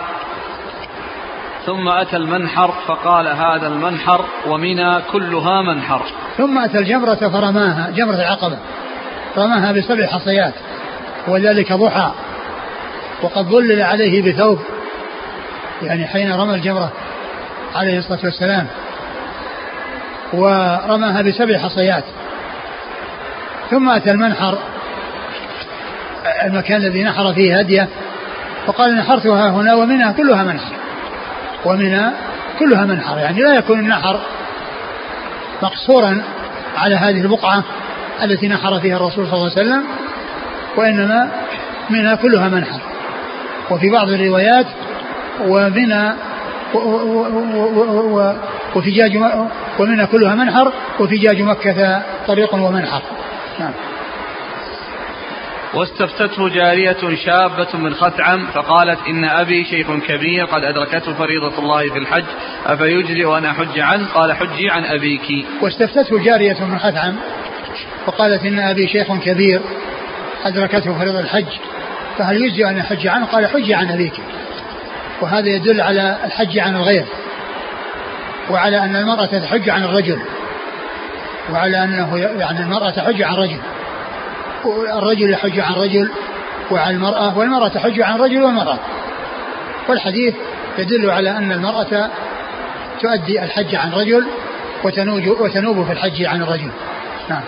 [1.65, 6.01] ثم أتى المنحر فقال هذا المنحر ومنى كلها منحر.
[6.37, 8.57] ثم أتى الجمرة فرماها جمرة العقبة
[9.37, 10.53] رماها بسبع حصيات
[11.27, 12.11] وذلك ضحى
[13.21, 14.59] وقد ظلل عليه بثوب
[15.81, 16.91] يعني حين رمى الجمرة
[17.75, 18.67] عليه الصلاة والسلام
[20.33, 22.03] ورماها بسبع حصيات.
[23.69, 24.57] ثم أتى المنحر
[26.43, 27.87] المكان الذي نحر فيه هديه
[28.67, 30.73] فقال نحرتها هنا ومنها كلها منحر.
[31.65, 32.13] ومنها
[32.59, 34.19] كلها منحر يعني لا يكون النحر
[35.63, 36.21] مقصورا
[36.77, 37.63] على هذه البقعة
[38.23, 39.83] التي نحر فيها الرسول صلى الله عليه وسلم
[40.77, 41.29] وإنما
[41.89, 42.79] منها كلها منحر.
[43.71, 44.65] وفي بعض الروايات
[45.41, 46.13] ومنى
[48.75, 49.17] وفجاج
[49.79, 53.01] ومنها كلها منحر وفجاج مكة طريق ومنحر.
[53.59, 53.71] نعم.
[55.75, 61.97] واستفتته جارية شابة من خثعم فقالت إن أبي شيخ كبير قد أدركته فريضة الله في
[61.97, 62.23] الحج
[62.65, 65.45] أفيجري أن أحج عنه؟ قال حجي عن أبيك.
[65.61, 67.15] واستفتته جارية من خثعم
[68.05, 69.61] فقالت إن أبي شيخ كبير
[70.45, 71.47] أدركته فريضة الحج
[72.17, 74.13] فهل يجزي أن أحج عنه؟ قال حجي عن أبيك.
[75.21, 77.05] وهذا يدل على الحج عن الغير
[78.49, 80.19] وعلى أن المرأة تحج عن الرجل
[81.51, 83.59] وعلى أنه يعني المرأة تحج عن رجل.
[84.97, 86.09] الرجل يحج عن رجل
[86.71, 88.79] وعن المرأة والمرأة تحج عن رجل والمرأة.
[89.89, 90.35] والحديث
[90.77, 92.09] يدل على أن المرأة
[93.01, 94.25] تؤدي الحج عن رجل
[94.83, 96.71] وتنوج وتنوب في الحج عن الرجل.
[97.29, 97.41] نعم.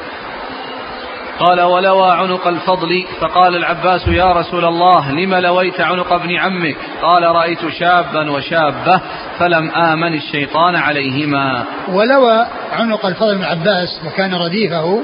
[1.40, 3.06] قال ولوى عنق الفضل.
[3.20, 9.02] فقال العباس يا رسول الله لم لويت عنق ابن عمك؟ قال رأيت شابا وشابة
[9.40, 11.66] فلم آمن الشيطان عليهما.
[11.88, 15.02] ولوى عنق الفضل بن عباس وكان رديفه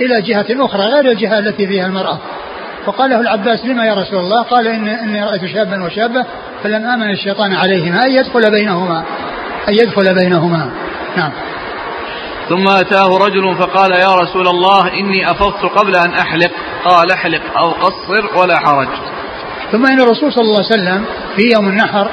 [0.00, 2.18] إلى جهة أخرى غير الجهة التي فيها المرأة.
[2.86, 6.26] فقال له العباس لما يا رسول الله؟ قال إن إني رأيت شابا وشابة
[6.62, 9.04] فلم آمن الشيطان عليهما أن يدخل بينهما
[9.68, 10.70] أن يدخل بينهما.
[11.16, 11.32] نعم.
[12.48, 16.50] ثم أتاه رجل فقال يا رسول الله إني أفضت قبل أن أحلق.
[16.84, 18.88] قال أحلق أو قصر ولا حرج.
[19.72, 21.04] ثم إن الرسول صلى الله عليه وسلم
[21.36, 22.10] في يوم النحر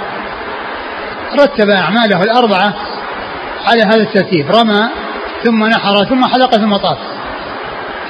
[1.34, 2.74] رتب أعماله الأربعة
[3.66, 4.90] على هذا الترتيب رمى
[5.44, 6.98] ثم نحر ثم حلق ثم طاف.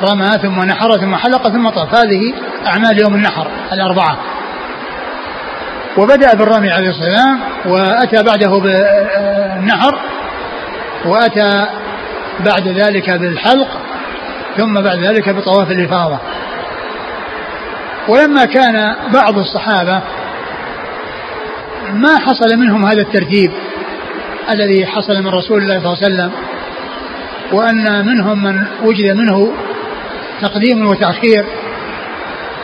[0.01, 1.95] رمى ثم نحر ثم حلق ثم طاف.
[1.95, 2.33] هذه
[2.67, 4.17] أعمال يوم النحر الأربعة.
[5.97, 9.99] وبدأ بالرمي عليه السلام وأتى بعده بالنحر
[11.05, 11.67] وأتى
[12.39, 13.67] بعد ذلك بالحلق
[14.57, 16.19] ثم بعد ذلك بطواف الإفاضة.
[18.07, 20.01] ولما كان بعض الصحابة
[21.93, 23.51] ما حصل منهم هذا الترتيب
[24.49, 26.31] الذي حصل من رسول الله صلى الله عليه وسلم
[27.51, 29.53] وأن منهم من وجد منه
[30.41, 31.45] تقديم وتأخير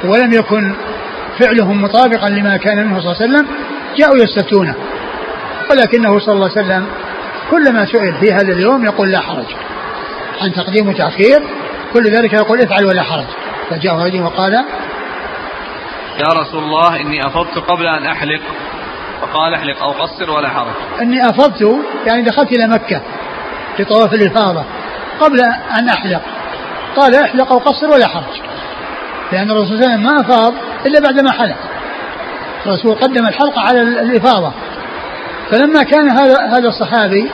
[0.04, 0.76] ولم يكن
[1.40, 3.48] فعلهم مطابقا لما كان منه صلى الله عليه وسلم
[3.98, 4.76] جاءوا يستفتونه.
[5.72, 6.88] ولكنه صلى الله عليه وسلم
[7.52, 9.46] كلما سئل في هذا اليوم يقول لا حرج
[10.42, 11.44] عن تقديم وتأخير
[11.94, 13.26] كل ذلك يقول افعل ولا حرج.
[13.70, 14.54] فجاء رجل وقال
[16.20, 18.42] يا رسول الله إني أفضت قبل أن أحلق.
[19.22, 20.74] فقال احلق أو قصر ولا حرج.
[21.02, 23.02] إني أفضت يعني دخلت إلى مكة
[23.80, 24.66] لطواف الإفاضة
[25.20, 25.40] قبل
[25.80, 26.22] أن أحلق.
[26.96, 28.42] قال احلق أو قصر ولا حرج.
[29.32, 30.54] لأن الرسول صلى الله عليه وسلم ما أفاض
[30.86, 31.58] إلا بعدما حلق.
[32.66, 34.52] الرسول قدم الحلق على الإفاضة.
[35.52, 37.30] فلما كان هذا هذا الصحابي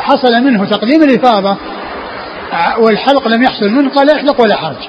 [0.00, 1.56] حصل منه تقديم الإفاضة
[2.78, 4.88] والحلق لم يحصل منه قال احلق ولا حرج.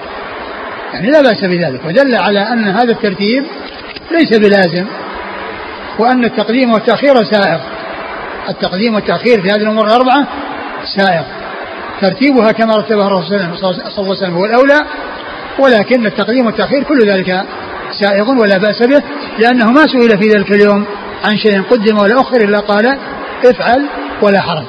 [0.94, 3.46] يعني لا بأس بذلك ودل على أن هذا الترتيب
[4.12, 4.86] ليس بلازم
[6.00, 7.60] وأن التقديم والتأخير سائغ.
[8.50, 10.28] التقديم والتأخير في هذه الأمور الأربعة
[10.98, 11.24] سائغ.
[12.02, 14.80] ترتيبها كما رتبها الرسول صلى الله عليه وسلم هو الأولى
[15.60, 17.46] ولكن التقديم والتأخير كل ذلك
[18.00, 19.02] سائغ ولا بأس به
[19.40, 20.86] لأنه ما سئل في ذلك اليوم
[21.26, 22.98] عن شيء قدم ولا أخر إلا قال
[23.46, 23.90] افعل
[24.22, 24.66] ولا حرج.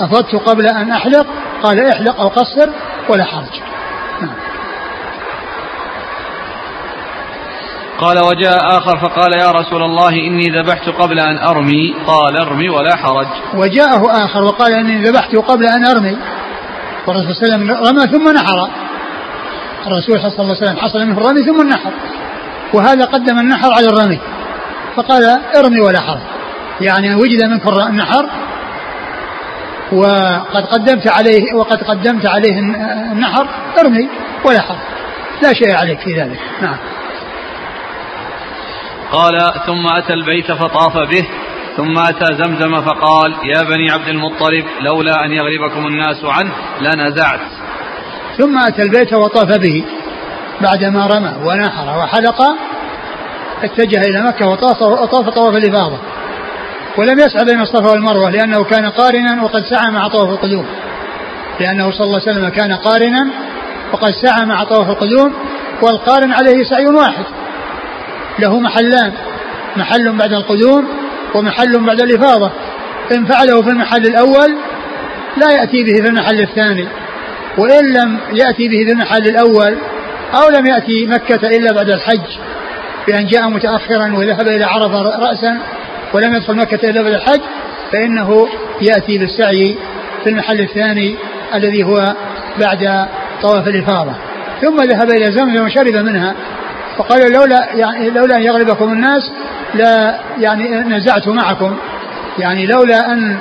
[0.00, 1.26] أفضت قبل أن أحلق
[1.62, 2.68] قال احلق أو قصر
[3.08, 3.60] ولا حرج.
[4.22, 4.34] نعم.
[7.98, 12.96] قال وجاء آخر فقال يا رسول الله إني ذبحت قبل أن أرمي قال ارمي ولا
[12.96, 13.26] حرج.
[13.54, 16.16] وجاءه آخر وقال إني ذبحت قبل أن أرمي.
[17.06, 18.70] والرسول صلى الله عليه وسلم رمى ثم نحر.
[19.86, 21.92] الرسول صلى الله عليه وسلم حصل منه الرمي ثم النحر
[22.74, 24.20] وهذا قدم النحر على الرمي.
[24.96, 25.24] فقال
[25.56, 26.20] ارمي ولا حرج.
[26.80, 28.30] يعني وجد منك النحر.
[29.92, 32.58] وقد قدمت عليه وقد قدمت عليه
[33.12, 33.46] النحر.
[33.80, 34.08] ارمي
[34.44, 34.78] ولا حرج.
[35.42, 36.40] لا شيء عليك في ذلك.
[36.62, 36.76] نعم.
[39.12, 41.26] قال ثم أتى البيت فطاف به.
[41.76, 47.40] ثم أتى زمزم فقال يا بني عبد المطلب لولا أن يغلبكم الناس عنه لنزعت.
[48.38, 49.84] ثم أتى البيت وطاف به.
[50.60, 52.42] بعدما رمى ونحر وحلق
[53.62, 55.98] اتجه إلى مكة وطاف, وطاف طواف الإفاضة.
[56.98, 60.66] ولم يسعى بين الصفا والمروة لأنه كان قارنا وقد سعى مع طواف القدوم.
[61.60, 63.30] لأنه صلى الله عليه وسلم كان قارنا
[63.92, 65.34] وقد سعى مع طواف القدوم
[65.82, 67.24] والقارن عليه سعي واحد.
[68.38, 69.12] له محلان
[69.76, 71.05] محل بعد القدوم
[71.36, 72.52] ومحل بعد الإفاضة.
[73.16, 74.56] إن فعله في المحل الأول
[75.36, 76.88] لا يأتي به في المحل الثاني.
[77.58, 79.76] وإن لم يأتي به في المحل الأول
[80.34, 82.38] أو لم يأتي مكة إلا بعد الحج
[83.06, 85.58] بأن جاء متأخرا وذهب إلى عرفة رأسا
[86.14, 87.40] ولم يدخل مكة إلا بعد الحج
[87.92, 88.48] فإنه
[88.80, 89.76] يأتي بالسعي
[90.24, 91.16] في المحل الثاني
[91.54, 92.14] الذي هو
[92.60, 93.08] بعد
[93.42, 94.12] طواف الإفاضة.
[94.60, 96.34] ثم ذهب إلى زمزم وشرب منها.
[96.98, 99.30] فقال لولا يعني لولا أن يغلبكم الناس
[99.74, 101.76] لا يعني نزعت معكم.
[102.38, 103.38] يعني لولا أن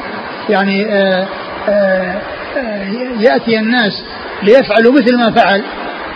[0.49, 1.27] يعني آآ
[1.69, 2.21] آه، آآ
[2.57, 2.85] آه،
[3.19, 4.03] يأتي الناس
[4.43, 5.63] ليفعلوا مثل ما فعل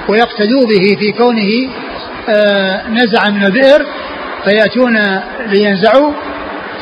[0.07, 1.69] ويقتدوا به في كونه
[2.29, 3.85] آه، نزع من البئر
[4.43, 4.97] فيأتون
[5.47, 6.13] لينزعوا.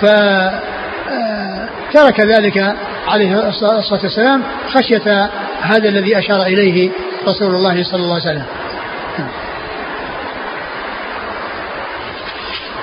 [0.02, 0.60] فترك
[2.20, 2.76] ذلك
[3.08, 4.43] عليه الصلاة والسلام
[4.74, 5.30] خشية
[5.62, 6.89] هذا الذي أشار إليه
[7.28, 8.43] رسول الله صلى الله عليه وسلم.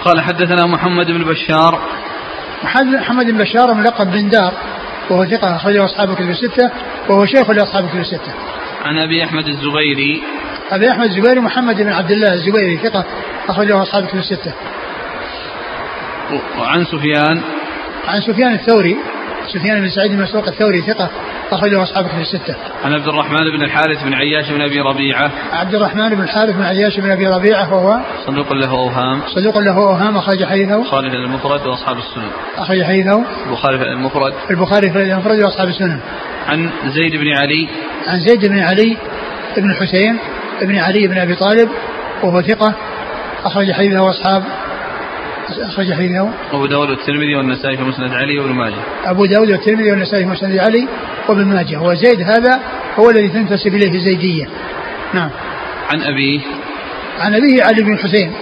[0.05, 1.81] قال حدثنا محمد بن بشار
[2.65, 4.53] محمد بن بشار ملقب بن دار
[5.11, 6.71] وهو ثقة أخرجه أصحاب الكتب الستة
[7.09, 8.33] وهو شيخ لأصحاب الكتب الستة.
[8.85, 10.23] عن أبي أحمد الزبيري
[10.71, 13.05] أبي أحمد الزبيري محمد بن عبد الله الزبيري ثقة
[13.49, 14.53] أخرجه أصحاب الكتب الستة.
[16.59, 17.43] وعن سفيان
[18.09, 18.97] عن سفيان الثوري
[19.55, 21.11] سفيان بن سعيد المسروق الثوري ثقة
[21.53, 22.55] أخرجه أصحاب في الستة.
[22.85, 25.31] عن عبد الرحمن بن الحارث بن عياش بن أبي ربيعة.
[25.53, 29.21] عبد الرحمن بن الحارث بن عياش بن أبي ربيعة وهو صدوق له أوهام.
[29.27, 30.77] صدوق له أوهام أخرج حديثه.
[30.77, 32.31] البخاري في المفرد وأصحاب السنن.
[32.57, 33.25] أخرج حديثه.
[33.47, 34.33] البخاري في المفرد.
[34.51, 36.01] البخاري في المفرد وأصحاب السنن.
[36.49, 37.69] عن زيد بن علي.
[38.07, 38.97] عن زيد بن علي
[39.57, 40.19] بن حسين
[40.63, 41.69] بن علي بن أبي طالب
[42.23, 42.75] وهو ثقة
[43.45, 44.43] أخرج حديثه أصحاب
[45.51, 50.25] أخرج حديثه أبو داود والترمذي والنسائي في مسند علي وابن ماجه أبو داود والترمذي والنسائي
[50.25, 50.89] في مسند علي
[51.29, 52.61] وابن ماجه وزيد هذا
[52.99, 54.49] هو الذي تنتسب إليه الزيدية
[55.15, 55.31] نعم
[55.93, 56.41] عن أبيه
[57.21, 58.33] عن أبيه علي بن حسين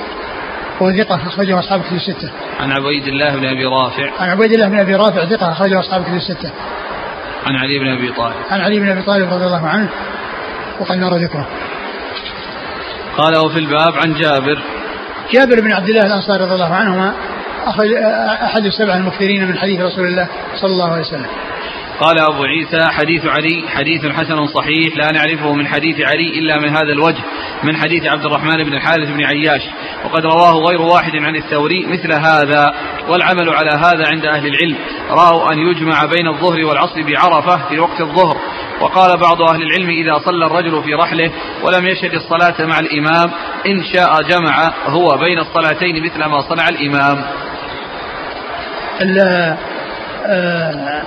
[0.80, 2.30] وهو ثقة أخرجه أصحاب كتب الستة.
[2.60, 4.10] عن عبيد الله بن أبي رافع.
[4.20, 6.50] عن عبيد الله بن أبي رافع ثقة أخرجه أصحاب كتب الستة.
[7.46, 8.36] عن علي بن أبي طالب.
[8.50, 9.88] عن علي بن أبي طالب رضي الله عنه
[10.80, 11.48] وقد نرى ذكره.
[13.16, 14.62] قال وفي الباب عن جابر
[15.32, 17.14] جابر بن عبد الله الأنصاري رضي الله عنهما
[18.44, 21.26] أحد السبع المكثرين من حديث رسول الله صلى الله عليه وسلم.
[22.02, 26.68] قال أبو عيسى حديث علي حديث حسن صحيح لا نعرفه من حديث علي إلا من
[26.68, 27.22] هذا الوجه
[27.62, 29.62] من حديث عبد الرحمن بن الحارث بن عياش
[30.04, 32.74] وقد رواه غير واحد عن الثوري مثل هذا
[33.08, 34.76] والعمل على هذا عند أهل العلم
[35.10, 38.36] رأوا أن يجمع بين الظهر والعصر بعرفة في وقت الظهر
[38.80, 41.30] وقال بعض أهل العلم إذا صلى الرجل في رحله
[41.62, 43.30] ولم يشهد الصلاة مع الإمام
[43.66, 47.24] إن شاء جمع هو بين الصلاتين مثل ما صنع الإمام.
[50.26, 51.02] آه،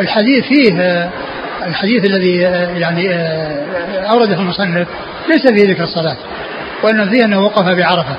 [0.00, 0.70] الحديث فيه
[1.66, 2.36] الحديث الذي
[2.80, 3.08] يعني
[4.10, 4.88] أورده المصنف
[5.28, 6.16] ليس فيه ذكر الصلاة
[6.82, 8.16] وأن فيه أنه وقف بعرفة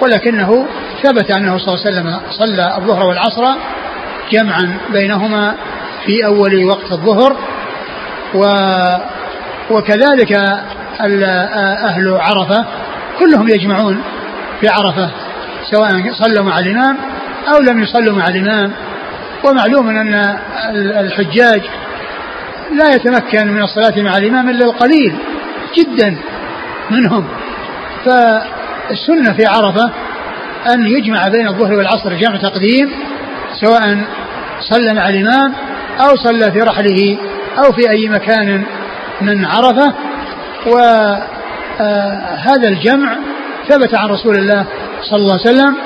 [0.00, 0.66] ولكنه
[1.02, 3.44] ثبت أنه صلى الله عليه وسلم صلى الظهر والعصر
[4.32, 5.54] جمعا بينهما
[6.06, 7.36] في أول وقت الظهر
[8.34, 8.44] و
[9.70, 10.32] وكذلك
[11.00, 12.64] أهل عرفة
[13.18, 14.02] كلهم يجمعون
[14.60, 15.10] في عرفة
[15.70, 16.96] سواء صلوا مع الإمام
[17.48, 18.72] أو لم يصلوا مع الإمام.
[19.44, 20.14] ومعلوم أن
[20.74, 21.62] الحجاج
[22.72, 25.14] لا يتمكن من الصلاة مع الإمام إلا القليل
[25.76, 26.16] جدا
[26.90, 27.28] منهم.
[28.04, 29.90] فالسنة في عرفة
[30.74, 32.92] أن يجمع بين الظهر والعصر جمع تقديم
[33.60, 34.04] سواء
[34.60, 35.52] صلى مع الإمام
[36.00, 37.18] أو صلى في رحله
[37.58, 38.64] أو في أي مكان
[39.20, 39.94] من عرفة.
[41.78, 43.16] وهذا الجمع
[43.68, 44.66] ثبت عن رسول الله
[45.02, 45.76] صلى الله عليه وسلم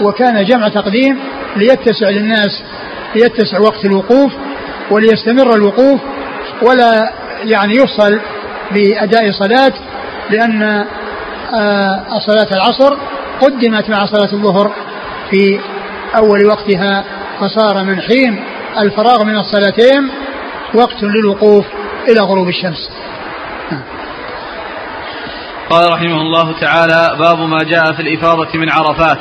[0.00, 1.18] وكان جمع تقديم
[1.56, 2.62] ليتسع للناس
[3.14, 4.32] ليتسع وقت الوقوف
[4.90, 6.00] وليستمر الوقوف
[6.62, 7.12] ولا
[7.44, 8.20] يعني يفصل
[8.70, 9.72] بأداء صلاة
[10.30, 10.86] لأن
[11.54, 12.96] آه، صلاة العصر
[13.40, 14.72] قدمت مع صلاة الظهر
[15.30, 15.60] في
[16.16, 17.04] أول وقتها
[17.40, 18.44] فصار من حين
[18.78, 20.08] الفراغ من الصلاتين
[20.74, 21.66] وقت للوقوف
[22.08, 22.90] إلى غروب الشمس.
[25.70, 29.18] قال رحمه الله تعالى باب ما جاء في الإفاضة من عرفات.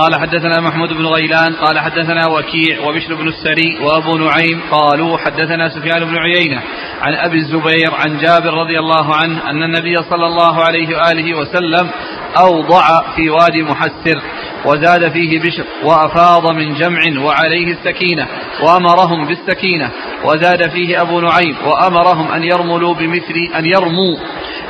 [0.00, 5.68] قال حدثنا محمود بن غيلان قال حدثنا وكيع وبشر بن السري وأبو نعيم قالوا حدثنا
[5.68, 6.62] سفيان بن عيينة
[7.00, 11.90] عن أبي الزبير عن جابر رضي الله عنه أن النبي صلى الله عليه وآله وسلم
[12.38, 12.84] أوضع
[13.16, 14.22] في وادي محسر
[14.64, 18.26] وزاد فيه بشر وأفاض من جمع وعليه السكينة
[18.62, 19.90] وأمرهم بالسكينة
[20.24, 24.16] وزاد فيه أبو نعيم وأمرهم أن يرملوا بمثل أن يرموا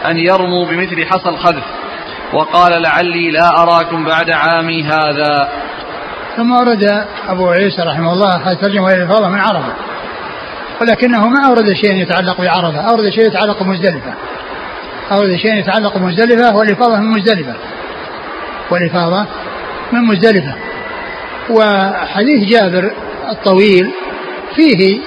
[0.07, 1.64] أن يرموا بمثل حصى الخذف
[2.33, 5.49] وقال لعلي لا أراكم بعد عامي هذا.
[6.37, 9.72] ثم أورد أبو عيسى رحمه الله الترجمة وهي الإفاضة من عرفة
[10.81, 14.14] ولكنه ما أورد شيء يتعلق بعرفة أورد شيء يتعلق بمزدلفة.
[15.12, 17.55] أورد شيء يتعلق بمزدلفة والإفاضة من مزدلفة.
[18.70, 19.26] والإفاضة
[19.93, 20.55] من مزدلفة.
[21.51, 22.93] وحديث جابر
[23.28, 23.91] الطويل
[24.55, 25.01] فيه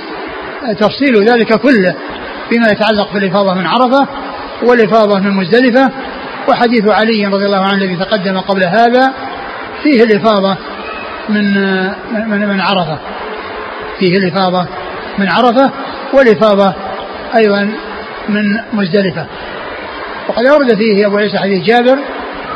[0.80, 1.95] تفصيل ذلك كله
[2.49, 4.07] فيما يتعلق بالإفاضة من عرفة
[4.63, 5.91] والإفاضة من مزدلفة.
[6.49, 9.13] وحديث علي رضي الله عنه الذي تقدم قبل هذا
[9.83, 10.57] فيه الإفاضة
[11.29, 11.53] من
[12.29, 12.99] من من عرفة.
[13.99, 14.67] فيه الإفاضة
[15.17, 15.71] من عرفة
[16.13, 16.73] والإفاضة
[17.35, 17.69] أيضا
[18.29, 19.25] من مزدلفة.
[20.27, 21.97] وقد أورد فيه أبو عيسى حديث جابر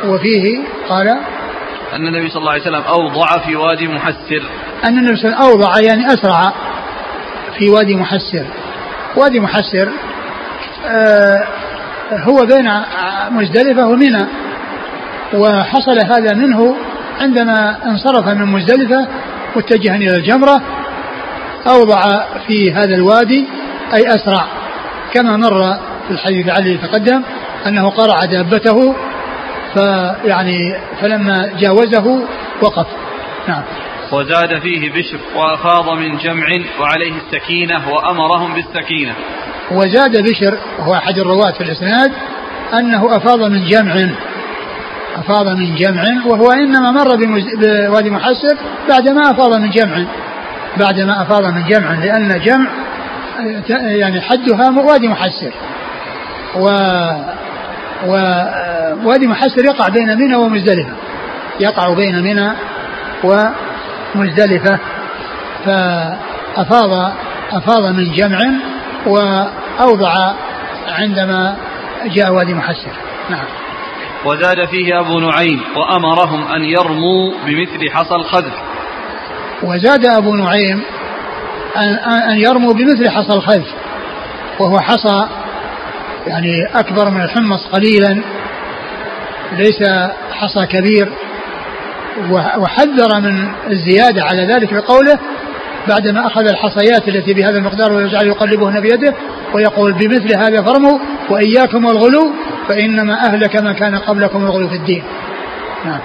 [0.04, 0.58] وفيه
[0.88, 1.08] قال
[1.92, 4.42] أن النبي صلى الله عليه وسلم أوضع في وادي محسر.
[4.84, 6.52] أن النبي صلى الله عليه وسلم أوضع يعني أسرع
[7.58, 8.44] في وادي محسر.
[9.16, 9.88] وادي محسر
[10.86, 11.46] آه
[12.12, 12.70] هو بين
[13.30, 14.26] مزدلفة ومنى
[15.34, 16.76] وحصل هذا منه
[17.20, 19.08] عندما انصرف من مزدلفة
[19.56, 20.62] متجها إلى الجمرة
[21.68, 22.00] أوضع
[22.46, 23.44] في هذا الوادي
[23.94, 24.44] أي أسرع
[25.14, 25.74] كما مر
[26.08, 27.22] في الحديث علي تقدم
[27.66, 28.94] أنه قرع دابته
[29.74, 32.22] فيعني فلما جاوزه
[32.62, 32.86] وقف.
[33.48, 33.62] نعم.
[34.12, 36.46] وزاد فيه بشر وأفاض من جمع
[36.80, 39.14] وعليه السكينة وأمرهم بالسكينة.
[39.70, 42.12] وزاد بشر وهو أحد الرواة في الإسناد
[42.78, 43.94] أنه أفاض من جمع
[45.16, 48.56] أفاض من جمع وهو إنما مر بوادي محسر
[48.88, 50.04] بعدما أفاض من جمع
[50.76, 52.70] بعدما أفاض من جمع لأن جمع
[53.80, 55.52] يعني حدها وادي محسر
[56.56, 56.68] و
[58.06, 60.92] ووادي محسر يقع بين منى ومزدلفة
[61.60, 62.52] يقع بين منى
[63.24, 64.78] ومزدلفة
[65.64, 67.12] فأفاض
[67.52, 68.38] أفاض من جمع
[69.06, 70.34] وأوضع
[70.88, 71.56] عندما
[72.06, 72.92] جاء وادي محسر
[73.30, 73.44] نعم.
[74.24, 78.54] وزاد فيه أبو نعيم وأمرهم أن يرموا بمثل حصى الخذف
[79.62, 80.82] وزاد أبو نعيم
[81.76, 81.94] أن,
[82.30, 83.74] أن يرموا بمثل حصى الخذف
[84.60, 85.28] وهو حصى
[86.26, 88.22] يعني أكبر من الحمص قليلا
[89.52, 89.82] ليس
[90.32, 91.08] حصى كبير.
[92.58, 95.18] وحذر من الزيادة على ذلك بقوله
[95.88, 99.14] بعدما أخذ الحصيات التي بهذا المقدار ويجعل يقلبهن بيده
[99.54, 100.98] ويقول بمثل هذا فرموا
[101.30, 102.32] وإياكم والغلو
[102.68, 105.02] فإنما أهلك ما كان قبلكم الغلو في الدين.
[105.84, 106.00] نعم.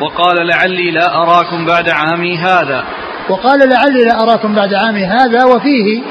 [0.00, 2.84] وقال لعلي لا أراكم بعد عامي هذا.
[3.28, 6.02] وقال لعلي لا أراكم بعد عامي هذا وفيه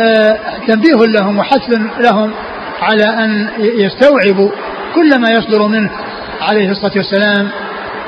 [0.00, 1.70] آه تنبيه لهم وحث
[2.00, 2.32] لهم
[2.82, 4.50] على أن يستوعبوا
[4.94, 5.90] كل ما يصدر منه
[6.40, 7.48] عليه الصلاة والسلام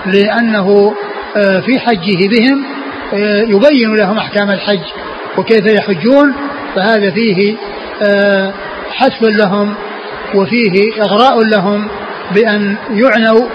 [0.06, 0.94] لأنه
[1.36, 2.64] آه في حجه بهم
[3.48, 4.82] يبين لهم أحكام الحج
[5.38, 6.34] وكيف يحجون
[6.74, 7.56] فهذا فيه
[8.02, 8.52] آه
[8.90, 9.74] حث لهم
[10.34, 11.88] وفيه إغراء لهم
[12.34, 13.48] بأن يعنوا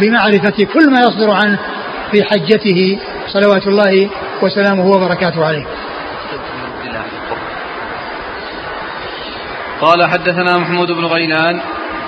[0.00, 1.58] بمعرفة كل ما يصدر عنه
[2.12, 2.98] في حجته
[3.28, 4.08] صلوات الله
[4.42, 5.66] وسلامه وبركاته عليه.
[9.80, 11.60] قال حدثنا محمود بن غيلان.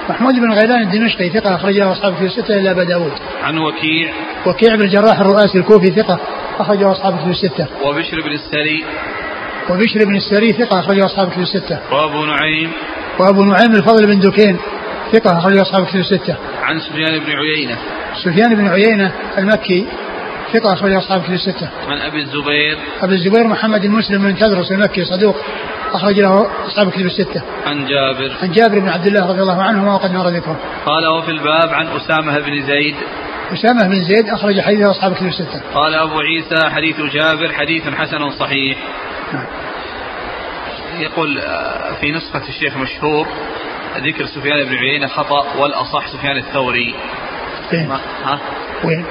[0.09, 3.12] محمود بن غيلان الدمشقي ثقة أخرجه أصحابه في الستة إلا أبا داود.
[3.42, 4.12] عن وكيع.
[4.46, 6.20] وكيع بن الجراح الرؤاسي الكوفي ثقة.
[6.59, 8.84] أخرجه أصحابه في الستة وبشر بن السري
[9.70, 11.78] وبشر بن السري ثقة أخرجه أصحاب كتب الستة.
[11.92, 12.70] وأبو نعيم
[13.18, 14.59] وأبو نعيم الفضل بن دكين
[15.12, 16.36] ثقة أخرجه أصحاب كتب الستة.
[16.62, 17.78] عن سفيان بن عيينة.
[18.24, 19.86] سفيان بن عيينة المكي
[20.52, 21.68] ثقة أخرجه أصحاب كتب الستة.
[21.88, 22.78] عن أبي الزبير.
[23.02, 25.36] أبي الزبير محمد المسلم بن تدرس المكي صدوق
[25.92, 27.42] أخرج له أصحاب كتب الستة.
[27.66, 28.36] عن جابر.
[28.42, 30.59] عن جابر بن عبد الله رضي الله عنهما وقد مر ذكره.
[30.86, 32.94] قال وفي الباب عن أسامة بن زيد.
[33.53, 35.62] أسامة بن زيد أخرج حديثه أصحاب كتب الستة.
[35.74, 38.78] قال أبو عيسى حديث جابر حديث حسن صحيح.
[39.32, 39.47] نعم.
[40.99, 43.26] يقول آه، في نسخة الشيخ مشهور
[43.97, 46.95] ذكر سفيان بن عيينة خطأ والأصح سفيان الثوري
[47.70, 47.90] فين؟
[48.24, 48.40] ها؟
[48.84, 49.05] وين؟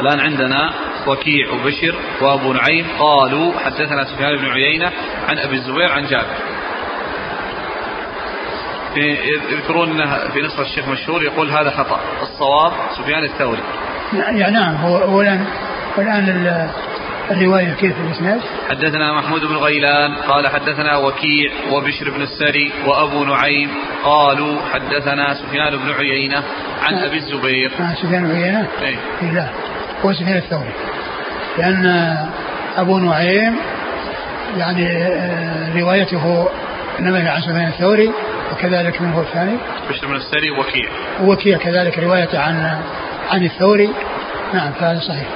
[0.00, 0.72] الآن عندنا
[1.06, 4.92] وكيع وبشر وأبو نعيم قالوا حدثنا سفيان بن عيينة
[5.28, 6.59] عن أبي الزبير عن جابر
[8.96, 13.62] يذكرون في نصر الشيخ مشهور يقول هذا خطأ الصواب سفيان الثوري
[14.12, 15.46] يعني نعم هو هو الآن
[15.98, 16.68] الآن
[17.30, 23.70] الرواية كيف الإسناد؟ حدثنا محمود بن غيلان قال حدثنا وكيع وبشر بن السري وأبو نعيم
[24.04, 26.42] قالوا حدثنا سفيان بن عيينة
[26.82, 28.96] عن أبي الزبير آه سفيان بن عيينة؟ إيه؟
[29.32, 29.48] لا
[30.04, 30.72] هو سفيان الثوري
[31.58, 32.16] لأن
[32.76, 33.56] أبو نعيم
[34.56, 36.48] يعني آه، روايته
[36.98, 38.10] انما عن سفيان الثوري
[38.52, 39.56] وكذلك من هو الثاني؟
[39.90, 40.88] بشر بن السري وكيع.
[41.22, 42.80] وكيع كذلك روايته عن
[43.30, 43.90] عن الثوري.
[44.54, 45.28] نعم فهذا صحيح.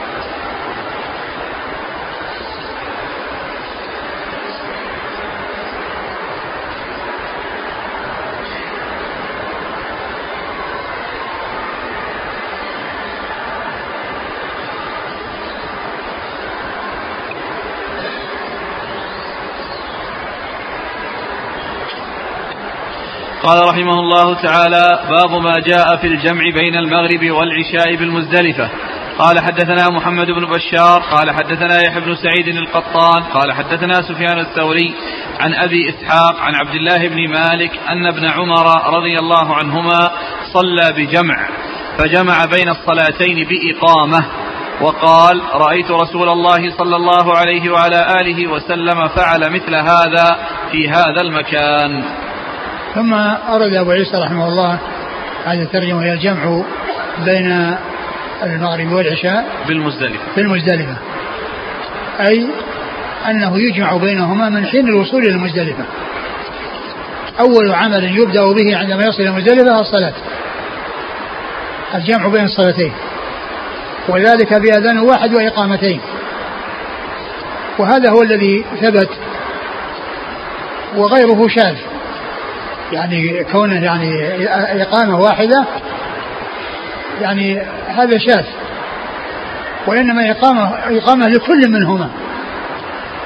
[23.45, 28.69] قال رحمه الله تعالى باب ما جاء في الجمع بين المغرب والعشاء بالمزدلفة.
[29.19, 34.95] قال حدثنا محمد بن بشار قال حدثنا يحيى بن سعيد القطان قال حدثنا سفيان الثوري
[35.41, 40.11] عن أبي إسحاق عن عبد الله بن مالك أن ابن عمر رضي الله عنهما
[40.53, 41.49] صلى بجمع
[41.99, 44.27] فجمع بين الصلاتين بإقامة.
[44.81, 50.39] وقال رأيت رسول الله صلى الله عليه وعلى آله وسلم فعل مثل هذا
[50.73, 52.05] في هذا المكان.
[52.95, 53.15] ثم
[53.49, 54.79] أرد أبو عيسى رحمه الله
[55.45, 56.63] هذه الترجمة وهي الجمع
[57.25, 57.77] بين
[58.43, 60.25] المغرب والعشاء بالمزدلفة.
[60.37, 60.97] بالمزدلفة.
[62.21, 62.47] أي
[63.31, 65.85] أنه يجمع بينهما من حين الوصول إلى المزدلفة.
[67.41, 70.13] أول عمل يبدأ به عندما يصل إلى المزدلفة الصلاة.
[71.95, 72.93] الجمع بين الصلاتين.
[74.09, 76.01] وذلك بأذان واحد وإقامتين.
[77.79, 79.09] وهذا هو الذي ثبت
[80.97, 81.94] وغيره شاذ.
[82.95, 84.45] يعني كونه يعني
[84.83, 85.65] إقامة واحدة
[87.21, 88.45] يعني هذا شاذ.
[89.87, 92.11] وإنما إقامة إقامة لكل منهما.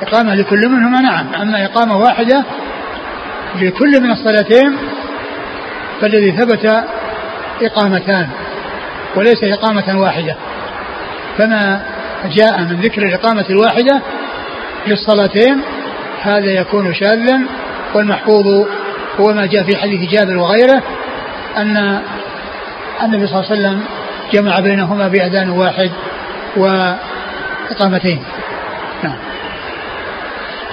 [0.02, 1.26] إقامة لكل منهما نعم.
[1.42, 2.44] أما إقامة واحدة
[3.60, 4.76] لكل من الصلاتين
[6.00, 6.84] فالذي ثبت
[7.62, 8.28] إقامتان
[9.16, 10.36] وليس إقامة واحدة.
[11.38, 11.80] فما
[12.24, 14.00] جاء من ذكر الإقامة الواحدة
[14.86, 15.60] للصلاتين
[16.22, 17.40] هذا يكون شاذا
[17.94, 18.66] والمحفوظ
[19.20, 20.82] هو ما جاء في حديث جابر وغيره
[21.56, 22.02] أن
[23.02, 23.84] النبي صلى الله عليه وسلم
[24.32, 25.90] جمع بينهما بأذان واحد
[26.56, 28.22] وإقامتين.
[29.04, 29.18] نعم.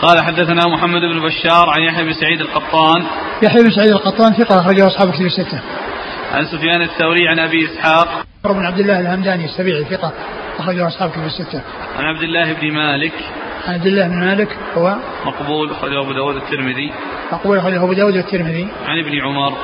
[0.02, 3.04] قال حدثنا محمد بن بشار عن يحيى بن سعيد القطان.
[3.44, 5.62] يحيى بن سعيد القطان ثقة أخرجه أصحاب كتب الستة.
[6.34, 8.26] عن سفيان الثوري عن أبي إسحاق.
[8.44, 10.12] بن عبد الله الهمداني السبيعي ثقة
[10.60, 11.62] أخرجه أصحاب كتب الستة.
[11.98, 13.14] عن عبد الله بن مالك.
[13.68, 16.92] عن عبد الله بن مالك هو مقبول أخرجه أبو داود الترمذي.
[17.32, 19.58] مقبول أخرجه أبو داود الترمذي عن ابن عمر.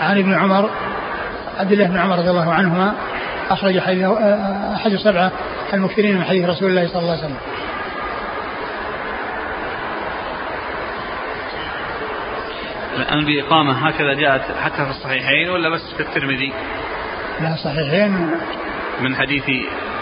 [0.00, 0.70] عن ابن عمر
[1.58, 2.94] عبد الله بن عمر رضي الله عنهما
[3.50, 4.04] أخرج حديث
[4.74, 5.32] أحد السبعة
[5.74, 7.36] المكثرين من حديث رسول الله صلى الله عليه وسلم.
[12.96, 16.52] الآن بإقامة هكذا جاءت حتى في الصحيحين ولا بس في الترمذي؟
[17.40, 18.30] لا صحيحين.
[19.00, 19.44] من حديث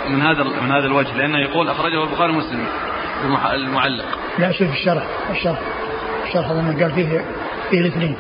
[0.08, 2.66] من هذا من هذا الوجه لأنه يقول أخرجه البخاري ومسلم
[3.52, 4.18] المعلق.
[4.38, 5.58] لا شوف الشرح الشرح.
[6.32, 7.24] الشرح أظن قال فيه
[7.70, 8.16] فيه الاثنين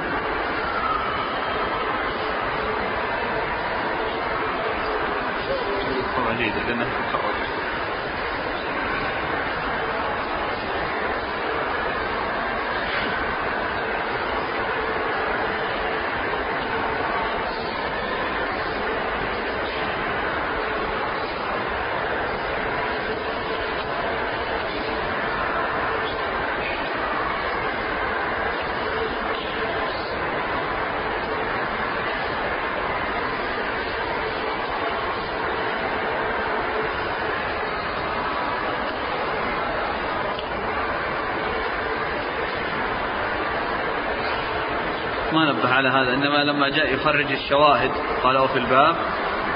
[45.32, 47.90] ما نبه على هذا إنما لما جاء يخرج الشواهد
[48.22, 48.96] قاله في الباب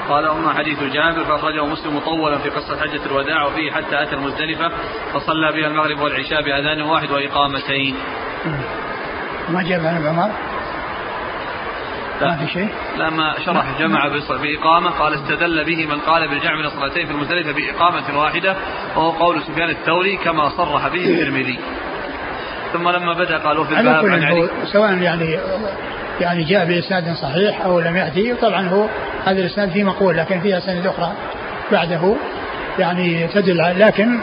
[0.09, 4.71] قال أما حديث جابر فأخرجه مسلم مطولا في قصة حجة الوداع وفيه حتى أتى المزدلفة
[5.13, 7.95] فصلى بها المغرب والعشاء بأذان واحد وإقامتين.
[9.49, 10.31] ما جاب عن عمر
[12.21, 12.27] لا.
[12.27, 14.07] ما في شيء؟ لما شرح جمع
[14.41, 18.55] بإقامة قال استدل به من قال بالجمع من الصلاتين في المزدلفة بإقامة واحدة
[18.95, 21.59] وهو قول سفيان الثوري كما صرح به الترمذي.
[22.73, 24.49] ثم لما بدأ قالوا في الباب عن علي.
[24.73, 25.39] سواء يعني
[26.21, 28.87] يعني جاء بإسناد صحيح أو لم ياتي طبعا هو
[29.25, 31.13] هذا الإسناد فيه مقول لكن فيه أسانيد أخرى
[31.71, 32.15] بعده
[32.79, 34.19] يعني تدل لكن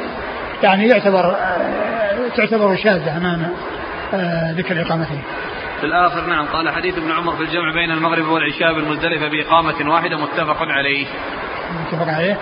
[0.62, 1.36] يعني يعتبر
[2.36, 3.46] تعتبر شاذة أمام
[4.14, 5.18] آه، ذكر إقامته.
[5.80, 10.16] في الآخر نعم قال حديث ابن عمر في الجمع بين المغرب والعشاء بالمزدلفة بإقامة واحدة
[10.16, 11.06] متفق عليه.
[11.80, 12.38] متفق عليه؟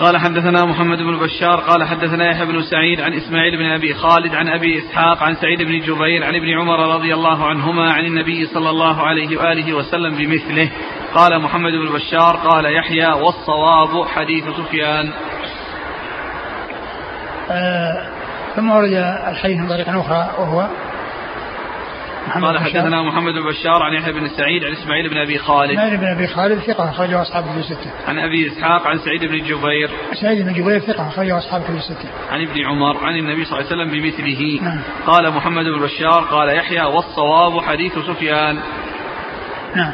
[0.00, 4.34] قال حدثنا محمد بن بشار قال حدثنا يحيى بن سعيد عن إسماعيل بن أبي خالد
[4.34, 8.46] عن أبي إسحاق عن سعيد بن جبير عن ابن عمر رضي الله عنهما عن النبي
[8.46, 10.70] صلى الله عليه وآله وسلم بمثله.
[11.14, 15.12] قال محمد بن بشار قال يحيى والصواب حديث سفيان.
[17.50, 18.06] آه
[18.56, 18.92] ثم ورد
[19.28, 20.68] الحديث من طريق أخرى وهو
[22.34, 25.70] قال حدثنا محمد بن بشار عن يحيى بن سعيد عن إسماعيل بن أبي خالد.
[25.70, 27.90] إسماعيل بن أبي خالد ثقة أخرجه أصحاب كتب الستة.
[28.08, 29.90] عن أبي إسحاق عن سعيد بن جبير.
[30.20, 32.08] سعيد بن جبير ثقة أخرجه أصحاب كتب الستة.
[32.30, 34.60] عن ابن عمر عن النبي صلى الله عليه وسلم بمثله.
[34.62, 34.80] نعم.
[35.06, 38.58] قال محمد بن بشار قال يحيى والصواب حديث سفيان.
[39.74, 39.92] نعم.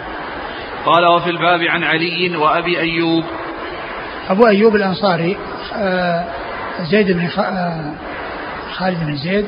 [0.86, 3.24] قال وفي الباب عن علي وأبي أيوب.
[4.28, 5.36] أبو أيوب الأنصاري
[5.74, 6.24] آه
[6.90, 7.28] زيد بن.
[7.38, 7.94] آه
[8.72, 9.46] خالد بن زيد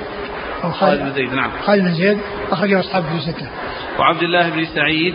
[0.64, 1.50] أو خالد بن زيد نعم.
[1.66, 2.18] خالد بن زيد
[2.50, 3.46] أخرجه أصحاب في ستة
[3.98, 5.14] وعبد الله بن سعيد.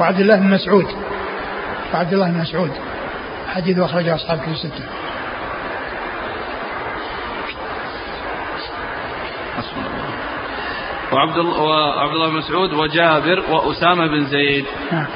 [0.00, 0.86] وعبد الله بن مسعود.
[1.94, 2.70] وعبد الله بن مسعود.
[3.54, 4.84] حديث أخرجه أصحاب في ستة
[11.12, 14.64] وعبد الله وعبد الله بن مسعود وجابر وأسامة بن زيد.
[14.92, 15.06] نعم.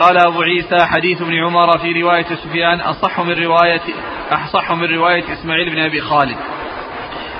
[0.00, 3.80] قال أبو عيسى حديث ابن عمر في رواية سفيان أصح من رواية
[4.30, 6.36] أصح من رواية إسماعيل بن أبي خالد.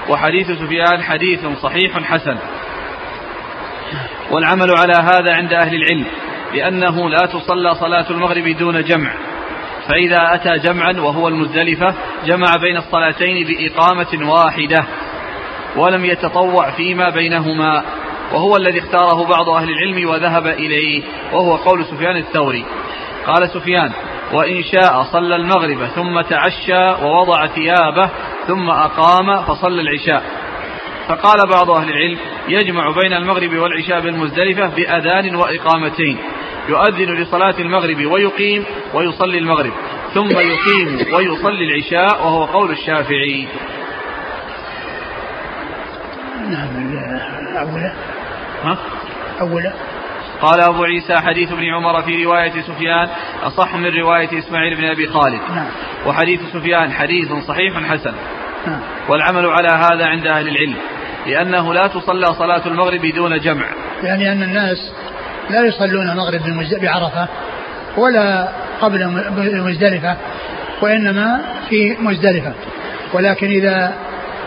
[0.09, 2.39] وحديث سفيان حديث صحيح حسن.
[4.31, 6.07] والعمل على هذا عند أهل العلم
[6.55, 9.15] لأنه لا تصلى صلاة المغرب دون جمع.
[9.89, 11.95] فإذا أتى جمعا وهو المزدلفة
[12.27, 14.87] جمع بين الصلاتين بإقامة واحدة
[15.77, 17.85] ولم يتطوع فيما بينهما
[18.33, 21.03] وهو الذي اختاره بعض أهل العلم وذهب إليه
[21.33, 22.65] وهو قول سفيان الثوري.
[23.27, 23.93] قال سفيان
[24.33, 28.11] وإن شاء صلى المغرب ثم تعشى ووضع ثيابه
[28.49, 30.23] ثم أقام فصلى العشاء.
[31.09, 32.19] فقال بعض أهل العلم
[32.49, 36.19] يجمع بين المغرب والعشاء بالمزدلفة بأذان وإقامتين.
[36.69, 39.73] يؤذن لصلاة المغرب ويقيم ويصلي المغرب
[40.15, 43.49] ثم يقيم ويصلي العشاء وهو قول الشافعي.
[46.51, 46.69] نعم
[47.57, 47.93] أولا.
[48.65, 48.79] ها؟
[49.41, 49.73] أولا
[50.43, 53.09] قال أبو عيسى حديث ابن عمر في رواية سفيان
[53.43, 55.41] أصح من رواية إسماعيل بن أبي خالد.
[55.55, 55.66] نعم.
[56.07, 58.14] وحديث سفيان حديث صحيح حسن.
[58.66, 58.80] نعم.
[59.09, 60.76] والعمل على هذا عند أهل العلم
[61.26, 63.66] لأنه لا تصلى صلاة المغرب دون جمع.
[64.03, 64.93] يعني أن الناس
[65.51, 66.41] لا يصلون المغرب
[66.82, 67.28] بعرفة
[67.97, 68.49] ولا
[68.80, 69.07] قبل
[69.66, 70.16] مزدلفة
[70.82, 72.55] وإنما في مزدلفة.
[73.12, 73.95] ولكن إذا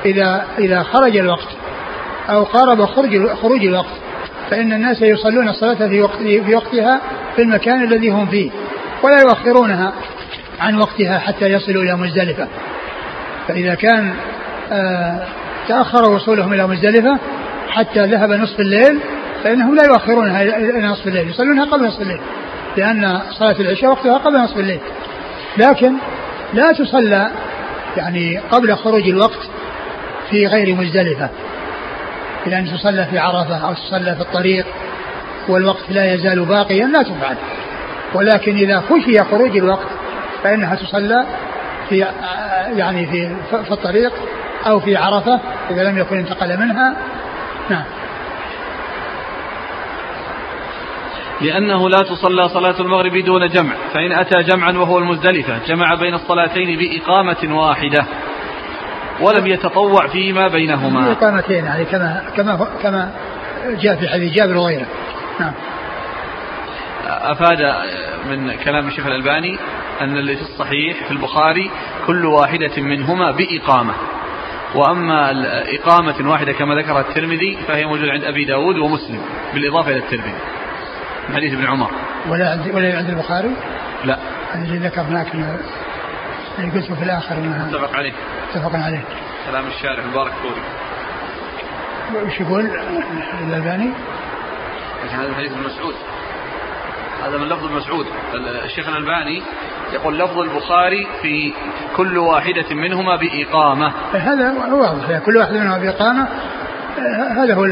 [0.06, 1.48] إذا إذا خرج الوقت
[2.30, 4.11] أو قارب خروج خروج الوقت
[4.52, 7.02] فإن الناس يصلون الصلاة في وقت في وقتها
[7.36, 8.52] في المكان الذي هم فيه
[9.04, 9.94] ولا يؤخرونها
[10.60, 12.48] عن وقتها حتى يصلوا إلى مزدلفة.
[13.48, 14.14] فإذا كان
[14.72, 15.20] آه
[15.68, 17.20] تأخر وصولهم إلى مزدلفة
[17.70, 19.00] حتى ذهب نصف الليل
[19.44, 22.20] فإنهم لا يؤخرونها إلى نصف الليل يصلونها قبل نصف الليل
[22.78, 24.80] لأن صلاة العشاء وقتها قبل نصف الليل.
[25.58, 25.94] لكن
[26.54, 27.32] لا تصلى
[27.98, 29.50] يعني قبل خروج الوقت
[30.30, 31.30] في غير مزدلفة.
[32.46, 34.66] بأن تصلى في عرفة أو تصلى في الطريق
[35.50, 37.36] والوقت لا يزال باقيا لا تفعل.
[38.14, 39.88] ولكن إذا خشي خروج الوقت
[40.44, 41.26] فإنها تصلى
[41.90, 42.06] في
[42.76, 44.14] يعني في في الطريق
[44.68, 45.40] أو في عرفة
[45.70, 46.96] إذا لم يكن انتقل منها.
[47.70, 47.84] نعم.
[51.42, 56.78] لأنه لا تصلى صلاة المغرب دون جمع فإن أتى جمعا وهو المزدلفة جمع بين الصلاتين
[56.78, 58.06] بإقامة واحدة.
[59.20, 61.12] ولم يتطوع فيما بينهما.
[61.12, 63.12] إقامتين يعني كما كما كما
[63.82, 64.86] جاء في حديث جابر وغيره.
[65.40, 65.54] نعم.
[67.08, 67.76] أفاد
[68.30, 69.58] من كلام الشيخ الألباني
[70.02, 71.72] أن اللي في الصحيح في البخاري
[72.08, 73.94] كل واحدة منهما بإقامة.
[74.76, 75.32] وأما
[75.76, 79.22] إقامة واحدة كما ذكر الترمذي فهي موجودة عند أبي داود ومسلم
[79.54, 80.34] بالإضافة إلى الترمذي.
[81.36, 81.92] حديث ابن عمر.
[82.30, 83.52] ولا عند ولا عند البخاري؟
[84.06, 84.18] لا.
[84.56, 85.36] الذي ذكر هناك
[86.60, 88.14] اللي قلته في الآخر متفق عليه
[88.50, 89.04] متفق عليه
[89.50, 90.62] كلام الشارع مبارك فوري
[92.26, 92.70] وش يقول؟
[93.48, 93.90] الألباني؟
[95.12, 95.94] هذا الحديث ابن مسعود.
[97.26, 98.06] هذا من لفظ مسعود.
[98.64, 99.44] الشيخ الألباني
[99.94, 101.54] يقول لفظ البخاري في
[101.98, 103.94] كل واحدة منهما بإقامة.
[104.14, 105.20] هذا واضح.
[105.26, 106.28] كل واحد منهما بإقامة
[107.38, 107.66] هذا هو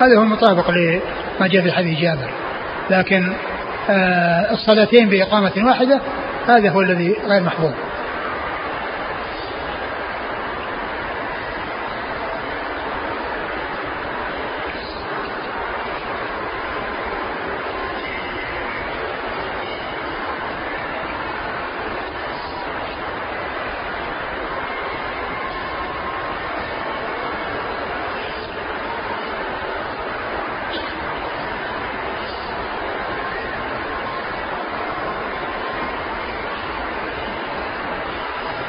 [0.00, 2.30] هذا هو المطابق لما جاء في حديث جابر.
[2.90, 3.32] لكن
[4.50, 6.00] الصلاتين بإقامة واحدة
[6.48, 7.72] هذا هو الذي غير محفوظ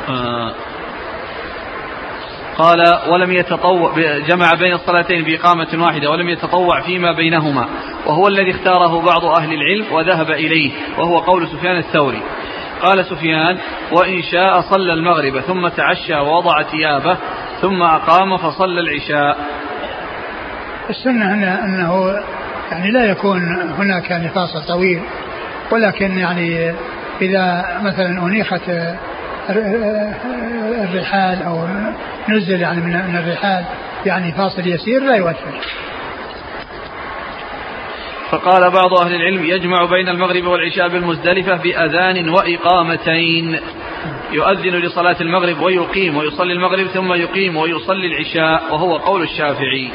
[0.10, 0.56] آه
[2.60, 3.94] قال ولم يتطوع
[4.28, 7.68] جمع بين الصلاتين بإقامة واحدة ولم يتطوع فيما بينهما
[8.06, 12.22] وهو الذي اختاره بعض أهل العلم وذهب إليه وهو قول سفيان الثوري.
[12.82, 13.58] قال سفيان
[13.92, 17.18] وإن شاء صلى المغرب ثم تعشى ووضع ثيابه
[17.62, 19.38] ثم أقام فصلى العشاء.
[20.90, 21.34] السنة
[21.66, 22.14] أنه
[22.72, 23.40] يعني لا يكون
[23.78, 24.32] هناك يعني
[24.68, 25.02] طويل
[25.72, 26.74] ولكن يعني
[27.22, 28.72] إذا مثلا أنيخت
[30.84, 31.68] الرحال أو
[32.30, 33.66] نزل يعني من الرحال
[34.06, 35.60] يعني فاصل يسير لا يؤثر.
[38.32, 43.60] فقال بعض أهل العلم يجمع بين المغرب والعشاء بالمزدلفة بأذان وإقامتين.
[44.32, 49.90] يؤذن لصلاة المغرب ويقيم ويصلي المغرب ثم يقيم ويصلي العشاء وهو قول الشافعي.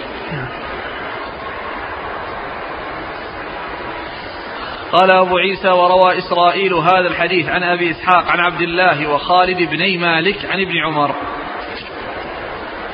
[4.95, 10.01] قال أبو عيسى وروى إسرائيل هذا الحديث عن أبي إسحاق عن عبد الله وخالد بن
[10.01, 11.15] مالك عن ابن عمر.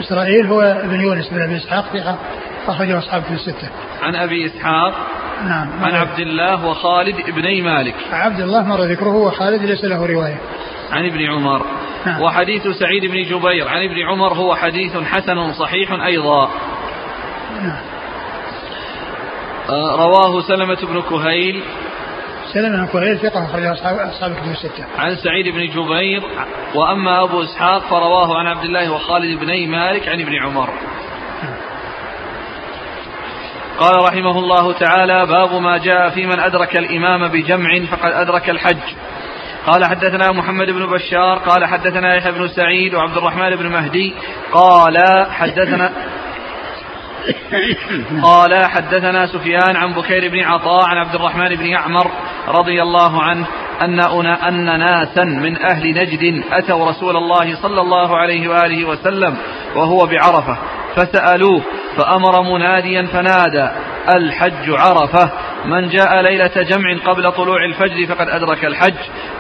[0.01, 2.19] إسرائيل هو ابن يونس بن أبي إسحاق ثقة
[2.69, 3.69] أخرجه أصحاب في الستة.
[4.03, 4.95] عن أبي إسحاق
[5.45, 5.69] نعم.
[5.85, 7.95] عن عبد الله وخالد بن مالك.
[8.13, 10.41] عبد الله مر ذكره وخالد ليس له رواية.
[10.93, 11.67] عن ابن عمر.
[12.07, 12.23] نعم.
[12.23, 16.51] وحديث سعيد بن جبير عن ابن عمر هو حديث حسن صحيح أيضا.
[17.63, 17.83] نعم.
[19.71, 21.63] آه، رواه سلمة بن كهيل.
[22.55, 24.85] سلمة بن كهيل ثقة أخرج أصحاب أصحاب الكتب الستة.
[24.99, 26.23] عن سعيد بن جبير
[26.75, 30.71] وأما أبو إسحاق فرواه عن عبد الله وخالد بن مالك عن ابن عمر.
[33.79, 38.95] قال رحمه الله تعالى باب ما جاء في من أدرك الإمام بجمع فقد أدرك الحج
[39.67, 44.15] قال حدثنا محمد بن بشار قال حدثنا يحيى بن سعيد وعبد الرحمن بن مهدي
[44.53, 45.93] قال حدثنا
[48.23, 52.11] قال حدثنا سفيان عن بكير بن عطاء عن عبد الرحمن بن يعمر
[52.49, 53.47] رضي الله عنه
[53.83, 59.37] أن أن ناسا من أهل نجد أتوا رسول الله صلى الله عليه وآله وسلم
[59.76, 60.57] وهو بعرفة
[60.97, 61.62] فسألوه
[61.97, 63.68] فأمر مناديا فنادى
[64.16, 65.31] الحج عرفة.
[65.64, 68.95] من جاء ليلة جمع قبل طلوع الفجر فقد أدرك الحج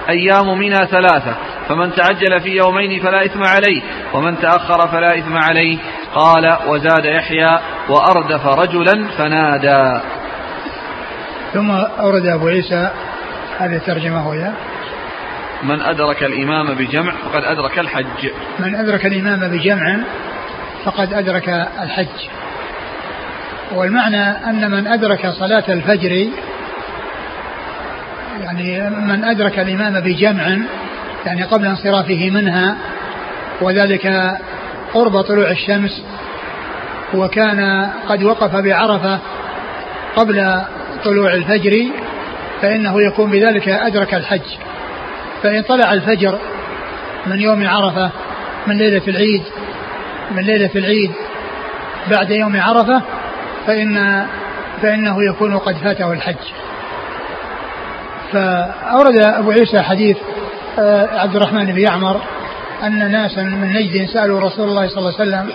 [0.08, 1.34] أيام منى ثلاثة.
[1.68, 3.82] فمن تعجل في يومين فلا إثم عليه
[4.14, 5.78] ومن تأخر فلا إثم عليه.
[6.14, 10.00] قال وزاد يحيى وأردف رجلا فنادى.
[11.52, 11.70] ثم
[12.00, 12.90] أورد أبو عيسى
[13.60, 14.52] هذه الترجمة وهي
[15.62, 18.30] من أدرك الإمام بجمع فقد أدرك الحج.
[18.58, 19.96] من أدرك الإمام بجمع
[20.84, 21.48] فقد أدرك
[21.82, 22.28] الحج.
[23.74, 26.28] والمعنى أن من أدرك صلاة الفجر
[28.40, 30.56] يعني من أدرك الإمام بجمع
[31.26, 32.76] يعني قبل انصرافه منها
[33.60, 34.36] وذلك
[34.94, 36.02] قرب طلوع الشمس
[37.14, 39.18] وكان قد وقف بعرفة
[40.16, 40.62] قبل
[41.04, 41.86] طلوع الفجر
[42.62, 44.56] فإنه يكون بذلك أدرك الحج.
[45.42, 46.38] فإن طلع الفجر
[47.26, 48.10] من يوم عرفة
[48.66, 49.42] من ليلة العيد
[50.30, 51.12] من ليلة العيد
[52.10, 53.02] بعد يوم عرفة
[53.66, 54.26] فإن
[54.82, 56.36] فإنه يكون قد فاته الحج.
[58.32, 60.16] فأورد أبو عيسى حديث
[60.78, 62.20] آه، عبد الرحمن بن يعمر
[62.82, 65.52] أن ناسا من نجد سألوا رسول الله صلى الله عليه وسلم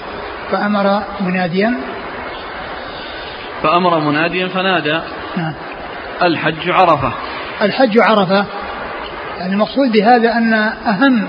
[0.51, 1.74] فأمر مناديا.
[3.64, 4.99] فأمر مناديا فنادى.
[5.38, 5.53] نعم.
[6.24, 7.13] الحج عرفة.
[7.61, 8.45] الحج عرفة.
[9.39, 10.53] يعني المقصود بهذا أن
[10.88, 11.28] أهم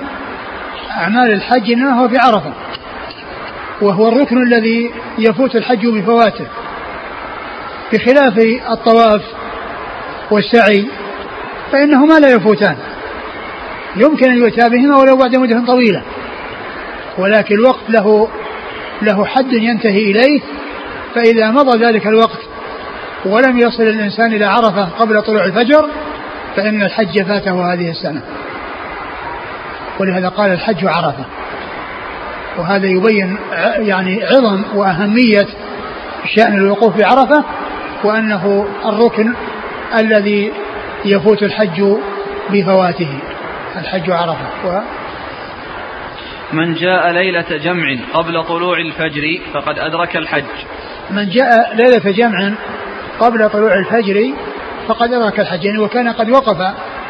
[0.90, 2.52] أعمال الحج إنما هو في عرفة.
[3.80, 6.46] وهو الركن الذي يفوت الحج بفواته.
[7.92, 8.38] بخلاف
[8.70, 9.22] الطواف
[10.30, 10.86] والسعي
[11.72, 12.76] فإنهما لا يفوتان.
[13.96, 16.02] يمكن أن يؤتى بهما ولو بعد مدة طويلة.
[17.18, 18.28] ولكن الوقت له
[19.02, 20.40] له حد ينتهي إليه
[21.14, 22.45] فإذا مضى ذلك الوقت
[23.26, 25.90] ولم يصل الإنسان إلى عرفة قبل طلوع الفجر
[26.56, 28.22] فإن الحج فاته هذه السنة.
[30.00, 31.24] ولهذا قال الحج عرفة.
[32.58, 33.38] وهذا يبين
[33.78, 35.46] يعني عظم وأهمية
[36.36, 37.44] شأن الوقوف بعرفة
[38.04, 39.34] وأنه الركن
[39.94, 40.52] الذي
[41.04, 41.82] يفوت الحج
[42.50, 43.18] بفواته
[43.76, 44.46] الحج عرفة.
[44.64, 44.80] و
[46.52, 50.44] من جاء ليلة جمع قبل طلوع الفجر فقد أدرك الحج.
[51.10, 52.52] من جاء ليلة جمع
[53.20, 54.32] قبل طلوع الفجر
[54.88, 56.56] فقد أدرك الحج يعني وكان قد وقف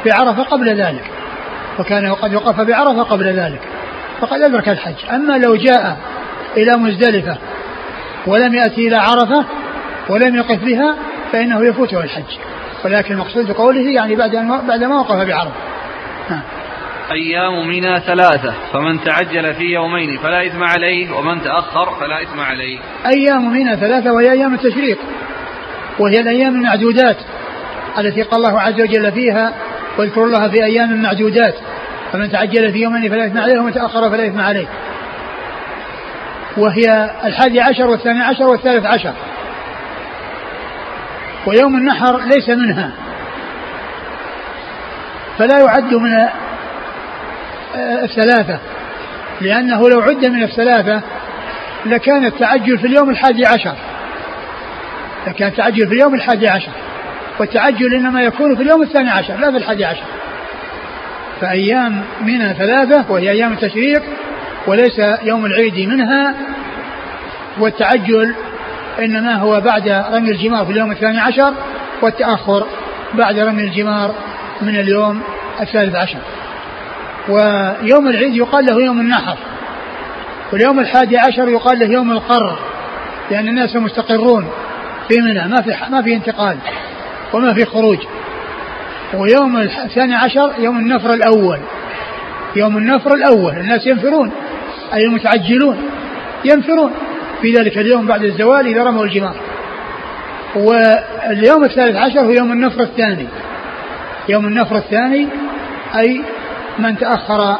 [0.06, 1.10] بعرفة قبل ذلك.
[1.78, 3.60] وكان قد وقف بعرفة قبل ذلك.
[4.20, 5.14] فقد أدرك الحج.
[5.14, 5.96] أما لو جاء
[6.56, 7.38] إلى مزدلفة
[8.26, 9.44] ولم يأتي إلى عرفة
[10.08, 10.96] ولم يقف بها
[11.32, 12.38] فإنه يفوته الحج.
[12.84, 14.30] ولكن المقصود بقوله يعني بعد
[14.68, 15.54] بعد ما وقف بعرفة.
[16.30, 16.42] نعم.
[17.12, 22.78] أيام منى ثلاثة فمن تعجل في يومين فلا إثم عليه ومن تأخر فلا إثم عليه.
[23.06, 24.98] أيام منى ثلاثة وهي أيام التشريق.
[25.98, 27.16] وهي الأيام المعدودات
[27.98, 29.52] التي قال الله عز وجل فيها
[29.98, 31.54] واذكروا الله في أيام معدودات
[32.12, 34.66] فمن تعجل في يومين فلا إثم عليه ومن تأخر فلا إثم عليه.
[36.56, 39.12] وهي الحادي عشر والثاني عشر والثالث عشر.
[41.46, 42.92] ويوم النحر ليس منها.
[45.38, 46.28] فلا يعد من
[47.78, 48.58] الثلاثة
[49.40, 51.02] لأنه لو عد من الثلاثة
[51.86, 53.74] لكان التعجل في اليوم الحادي عشر.
[55.26, 56.70] لكان التعجل في اليوم الحادي عشر.
[57.40, 60.04] والتعجل إنما يكون في اليوم الثاني عشر لا في الحادي عشر.
[61.40, 64.02] فأيام منها ثلاثة وهي أيام التشريق
[64.66, 66.34] وليس يوم العيد منها.
[67.58, 68.34] والتعجل
[68.98, 71.54] إنما هو بعد رمي الجمار في اليوم الثاني عشر
[72.02, 72.66] والتأخر
[73.14, 74.14] بعد رمي الجمار
[74.62, 75.22] من اليوم
[75.60, 76.18] الثالث عشر.
[77.28, 79.36] ويوم العيد يقال له يوم النحر.
[80.52, 82.58] واليوم الحادي عشر يقال له يوم القر
[83.30, 84.48] لأن الناس مستقرون.
[85.08, 86.56] في منى ما في ما في انتقال
[87.32, 87.98] وما في خروج.
[89.14, 91.58] ويوم الثاني عشر يوم النفر الأول.
[92.56, 94.30] يوم النفر الأول الناس ينفرون
[94.94, 95.76] أي المتعجلون
[96.44, 96.92] ينفرون.
[97.42, 99.36] في ذلك اليوم بعد الزوال إذا رموا الجمار.
[100.56, 103.26] واليوم الثالث عشر هو يوم النفر الثاني.
[104.28, 105.28] يوم النفر الثاني
[105.96, 106.22] أي
[106.78, 107.56] من تأخر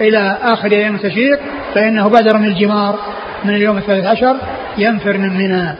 [0.00, 1.40] إلى آخر أيام التشريق
[1.74, 2.98] فإنه بعد رمي الجمار
[3.44, 4.36] من اليوم الثالث عشر
[4.78, 5.74] ينفر من منى.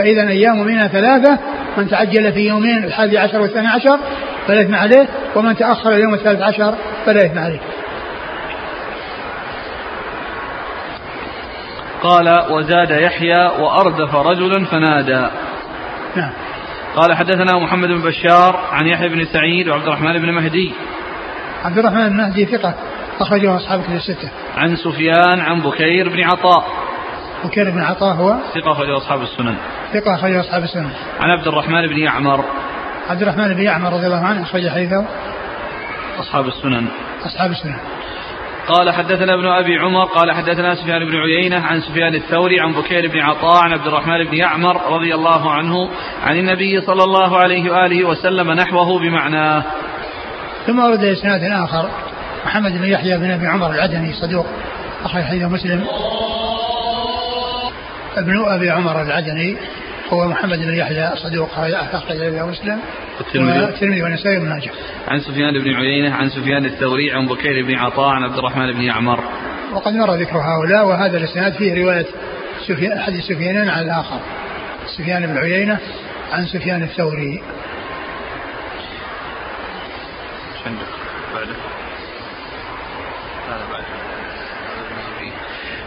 [0.00, 1.38] فإذا أيام منى ثلاثة
[1.76, 3.98] من تعجل في يومين الحادي عشر والثاني عشر
[4.46, 6.74] فلا إثم عليه ومن تأخر اليوم الثالث عشر
[7.06, 7.60] فلا إثم عليه.
[12.02, 15.26] قال وزاد يحيى وأردف رجلا فنادى.
[16.16, 16.30] نعم.
[16.96, 20.72] قال حدثنا محمد بن بشار عن يحيى بن سعيد وعبد الرحمن بن مهدي.
[21.64, 22.74] عبد الرحمن بن مهدي ثقة
[23.20, 24.30] أخرجه أصحاب كتب الستة.
[24.56, 26.89] عن سفيان عن بكير بن عطاء.
[27.44, 29.56] بكير بن عطاء هو؟ ثقة أخرجه أصحاب السنن.
[29.92, 30.90] ثقة أخرجه أصحاب السنن.
[31.20, 32.44] عن عبد الرحمن بن يعمر.
[33.10, 35.04] عبد الرحمن بن يعمر رضي الله عنه أخرج حديثه؟
[36.20, 36.86] أصحاب السنن.
[37.26, 37.76] أصحاب السنن.
[38.68, 43.08] قال حدثنا ابن أبي عمر قال حدثنا سفيان بن عيينة عن سفيان الثوري عن بكير
[43.08, 45.90] بن عطاء عن عبد الرحمن بن يعمر رضي الله عنه
[46.24, 49.62] عن النبي صلى الله عليه وآله وسلم نحوه بمعناه.
[50.66, 51.90] ثم ورد إسناد آخر
[52.46, 54.46] محمد بن يحيى بن أبي عمر العدني صدوق
[55.04, 55.84] أخرج حديث مسلم.
[58.16, 59.56] ابن أبي عمر العدني
[60.12, 62.80] هو محمد بن يحيى صدوق أخرج له مسلم
[63.18, 64.70] والترمذي والنسائي بن ماجه.
[65.08, 68.82] عن سفيان بن عيينة عن سفيان الثوري عن بكير بن عطاء عن عبد الرحمن بن
[68.82, 69.24] يعمر.
[69.72, 72.06] وقد مر ذكر هؤلاء وهذا الإسناد فيه رواية
[72.66, 74.20] سفيان أحد السفيانين على الآخر.
[74.98, 75.78] سفيان بن عيينة
[76.32, 77.42] عن سفيان الثوري.
[80.66, 80.86] عندك
[81.34, 81.56] بعده؟
[83.48, 83.84] هذا بعده.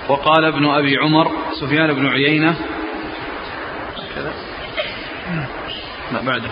[0.10, 1.32] وقال ابن أبي عمر
[1.62, 2.56] سفيان بن عيينة.
[4.16, 4.34] كذا.
[6.12, 6.50] لا بعده.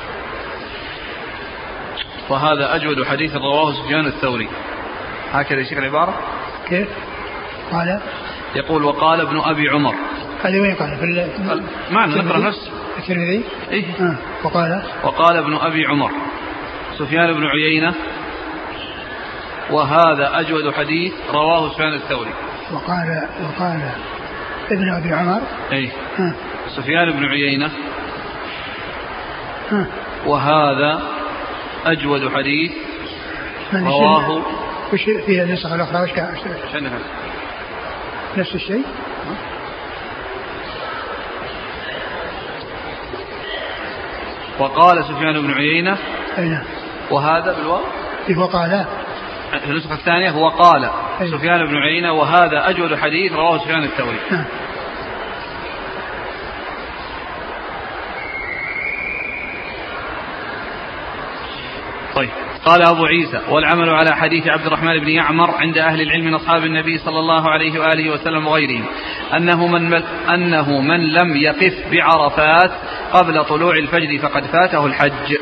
[2.30, 4.49] وهذا أجود حديث رواه سفيان الثوري.
[5.32, 6.14] هكذا يشيك العبارة؟
[6.70, 6.88] كيف؟
[7.72, 8.02] قال.
[8.56, 9.95] يقول وقال ابن أبي عمر.
[10.43, 12.72] هذه وين قال؟ في معنى نقرأ نفس.
[12.97, 14.16] الترمذي؟ إيه؟ آه.
[14.43, 14.84] وقال.
[15.04, 16.12] وقال ابن أبي عمر
[16.97, 17.95] سفيان بن عيينة.
[19.72, 22.34] وهذا أجود حديث رواه سفيان الثوري.
[22.74, 23.89] وقال وقال
[24.72, 25.41] ابن أبي عمر
[26.19, 26.34] آه.
[26.76, 27.72] سفيان بن عيينة.
[29.72, 29.86] آه.
[30.26, 31.01] وهذا
[31.86, 32.72] أجود حديث
[33.74, 34.41] رواه
[34.93, 36.09] وش فيها النسخة الأخرى؟ وش
[38.38, 38.84] نفس الشيء؟
[44.59, 45.97] وقال سفيان بن عيينة.
[46.38, 46.63] أي نعم.
[47.11, 47.82] وهذا بالواو؟
[48.28, 48.86] كيف وقال.
[49.60, 50.89] في النسخة الثانية هو قال
[51.22, 51.28] أي.
[51.32, 54.18] سفيان بن عيينة وهذا أجود حديث رواه سفيان الثوري.
[54.32, 54.45] نعم.
[62.16, 62.30] طيب.
[62.66, 66.64] قال أبو عيسى والعمل على حديث عبد الرحمن بن يعمر عند أهل العلم من أصحاب
[66.64, 68.86] النبي صلى الله عليه وآله وسلم وغيرهم
[69.38, 69.93] أنه من,
[70.34, 72.72] أنه من لم يقف بعرفات
[73.14, 75.38] قبل طلوع الفجر فقد فاته الحج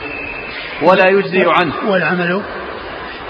[0.81, 1.73] ولا يجزي عنه.
[1.87, 2.43] والعمل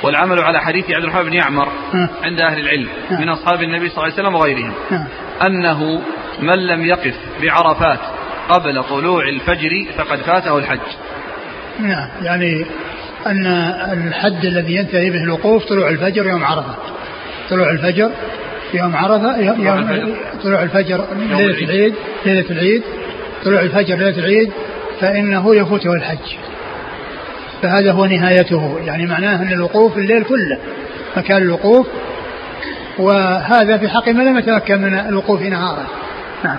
[0.04, 2.10] والعمل على حديث عبد الرحمن بن يعمر نعم.
[2.24, 3.22] عند أهل العلم نعم.
[3.22, 5.06] من أصحاب النبي صلى الله عليه وسلم وغيرهم نعم
[5.46, 6.02] أنه
[6.40, 8.00] من لم يقف بعرفات
[8.50, 10.80] قبل طلوع الفجر فقد فاته الحج
[11.80, 12.66] نعم يعني
[13.28, 13.46] أن
[14.08, 16.76] الحد الذي ينتهي به الوقوف طلوع الفجر يوم عرفة
[17.50, 18.12] طلوع الفجر
[18.74, 20.16] يوم عرفة يوم, طلوع يوم الفجر.
[20.44, 21.64] طلوع الفجر ليلة.
[21.64, 21.94] العيد
[22.26, 22.84] ليلة العيد
[23.46, 24.52] طلوع الفجر ليلة العيد
[25.00, 26.36] فإنه يفوته الحج
[27.62, 28.80] فهذا هو نهايته.
[28.86, 30.58] يعني معناه أن الوقوف الليل كله
[31.18, 31.88] مكان الوقوف.
[33.00, 35.86] وهذا في حق من لم يتمكن من الوقوف نهارا
[36.44, 36.58] نعم.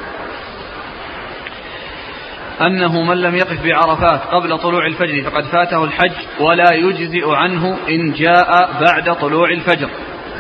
[2.61, 8.13] أنه من لم يقف بعرفات قبل طلوع الفجر فقد فاته الحج ولا يجزئ عنه إن
[8.13, 9.89] جاء بعد طلوع الفجر.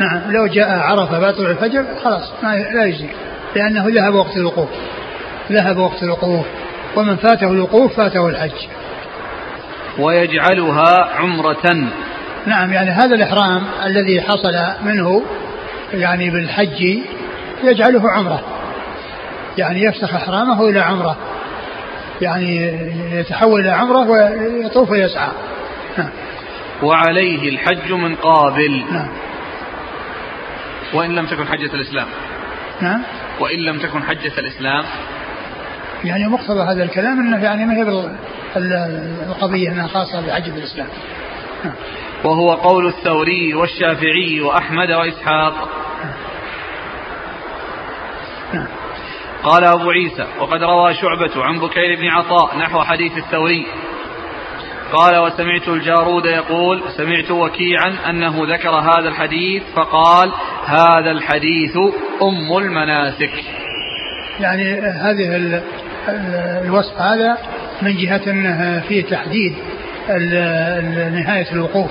[0.01, 0.33] نعم.
[0.33, 3.09] لو جاء عرفة بعد طلوع الفجر خلاص ما لا يجزي
[3.57, 4.69] لأنه ذهب وقت الوقوف.
[5.53, 6.47] ذهب وقت الوقوف.
[6.97, 8.69] ومن فاته الوقوف فاته الحج.
[9.99, 11.91] ويجعلها عمرة.
[12.47, 15.23] نعم يعني هذا الإحرام الذي حصل منه
[15.93, 16.99] يعني بالحج
[17.65, 18.43] يجعله عمرة.
[19.59, 21.17] يعني يفسخ إحرامه إلى عمرة.
[22.21, 22.57] يعني
[23.13, 25.29] يتحول إلى عمرة ويطوف ويسعى.
[25.99, 26.11] نعم.
[26.83, 28.85] وعليه الحج من قابل.
[28.91, 29.09] نعم.
[30.95, 32.07] وإن لم تكن حجة الإسلام.
[32.81, 33.03] نعم.
[33.41, 34.85] وإن لم تكن حجة الإسلام.
[36.05, 38.11] يعني مقتضى هذا الكلام إنه يعني ما هي
[39.27, 40.89] القضية إنها خاصة بحجه الإسلام.
[42.25, 45.69] وهو قول الثوري والشافعي وأحمد وإسحاق.
[49.43, 53.67] قال أبو عيسى وقد روى شعبة عن بكير بن عطاء نحو حديث الثوري
[54.93, 60.33] قال وسمعت الجارود يقول سمعت وكيعا أنه ذكر هذا الحديث فقال
[60.67, 61.77] هذا الحديث
[62.23, 63.45] أم المناسك
[64.41, 65.37] يعني هذه
[66.09, 67.39] الوصف هذا
[67.83, 69.55] من جهة أنه فيه تحديد
[71.13, 71.91] نهاية الوقوف.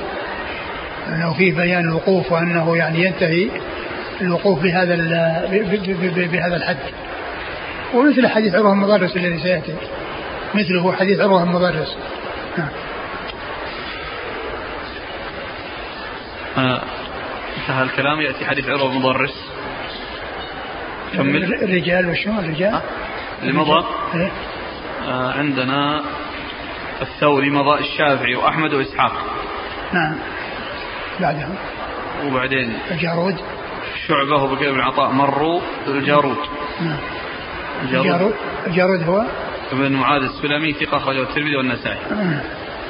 [1.07, 3.49] أنه فيه بيان الوقوف وأنه يعني ينتهي
[4.21, 4.95] الوقوف بهذا
[6.31, 6.77] بهذا الحد.
[7.93, 9.73] ومثل حديث عروة المضرس الذي سيأتي.
[10.55, 11.97] مثله حديث عروة المضرس
[12.57, 12.69] نعم.
[16.57, 16.81] آه،
[17.57, 18.21] انتهى الكلام.
[18.21, 19.33] يأتي حديث عروة المضرس
[21.13, 21.53] كمل.
[21.53, 22.81] الرجال وشو الرجال؟
[23.41, 23.85] اللي مضى
[24.15, 24.31] إيه؟
[25.07, 26.03] آه عندنا
[27.01, 29.13] الثوري مضى الشافعي وأحمد وإسحاق.
[29.93, 30.15] نعم.
[31.19, 31.55] بعدهم.
[32.25, 33.35] وبعدين؟ الجارود.
[34.07, 36.37] شعبة وبكير بن عطاء مروا الجارود.
[36.81, 36.97] نعم.
[37.83, 38.33] الجارود.
[38.67, 39.03] الجارود.
[39.03, 39.25] هو؟
[39.71, 41.99] ابن معاذ السلمي ثقة أخرجه الترمذي والنسائي.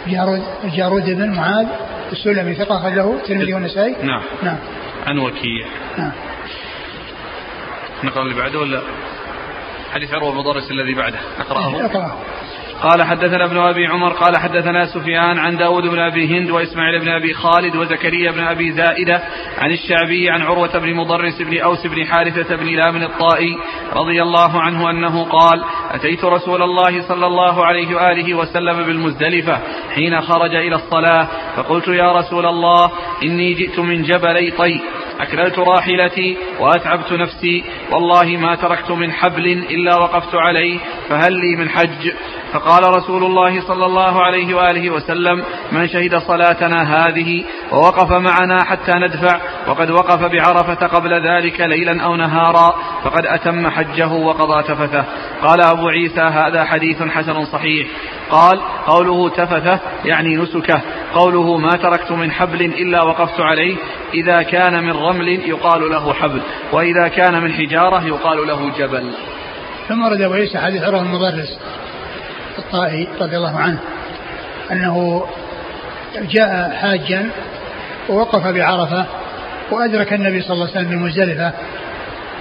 [0.08, 1.04] جارود الجارود.
[1.04, 1.68] بن معاذ
[2.12, 4.24] السلمي ثقة أخرجه الترمذي والنسائي؟ نعم.
[4.44, 4.58] نعم.
[5.08, 5.66] عن وكيع.
[5.98, 6.12] نعم.
[8.04, 8.82] نقرأ اللي بعده ولا؟
[9.92, 11.20] حديث عروة المضرس الذي بعده.
[11.40, 11.86] أقرأه.
[11.86, 12.18] أقرأه.
[12.82, 17.10] قال حدثنا ابن أبي عمر قال حدثنا سفيان عن داود بن أبي هند وإسماعيل بن
[17.10, 19.22] أبي خالد وزكريا بن أبي زائدة
[19.58, 23.58] عن الشعبي عن عروة بن مضرس بن أوس بن حارثة بن لام الطائي
[23.94, 29.60] رضي الله عنه أنه قال أتيت رسول الله صلى الله عليه وآله وسلم بالمزدلفة
[29.96, 32.92] حين خرج إلى الصلاة فقلت يا رسول الله
[33.24, 34.82] إني جئت من جبلي طي
[35.20, 41.70] أكللت راحلتي وأتعبت نفسي والله ما تركت من حبل إلا وقفت عليه فهل لي من
[41.70, 42.12] حج؟
[42.54, 48.92] فقال رسول الله صلى الله عليه وآله وسلم من شهد صلاتنا هذه ووقف معنا حتى
[48.92, 55.06] ندفع وقد وقف بعرفة قبل ذلك ليلا أو نهارا فقد أتم حجه وقضى تفثه.
[55.42, 57.88] قال أبو عيسى هذا حديث حسن صحيح.
[58.32, 60.82] قال قوله تفثه يعني نسكه
[61.14, 63.76] قوله ما تركت من حبل إلا وقفت عليه
[64.14, 66.42] إذا كان من رمل يقال له حبل
[66.72, 69.14] وإذا كان من حجارة يقال له جبل.
[69.88, 71.60] ثم ورد أبو عيسى حديث عروة المضرس.
[72.60, 73.80] الطائي رضي الله عنه
[74.72, 75.26] أنه
[76.16, 77.30] جاء حاجا
[78.10, 79.06] ووقف بعرفة
[79.72, 81.52] وأدرك النبي صلى الله عليه وسلم بمزدلفة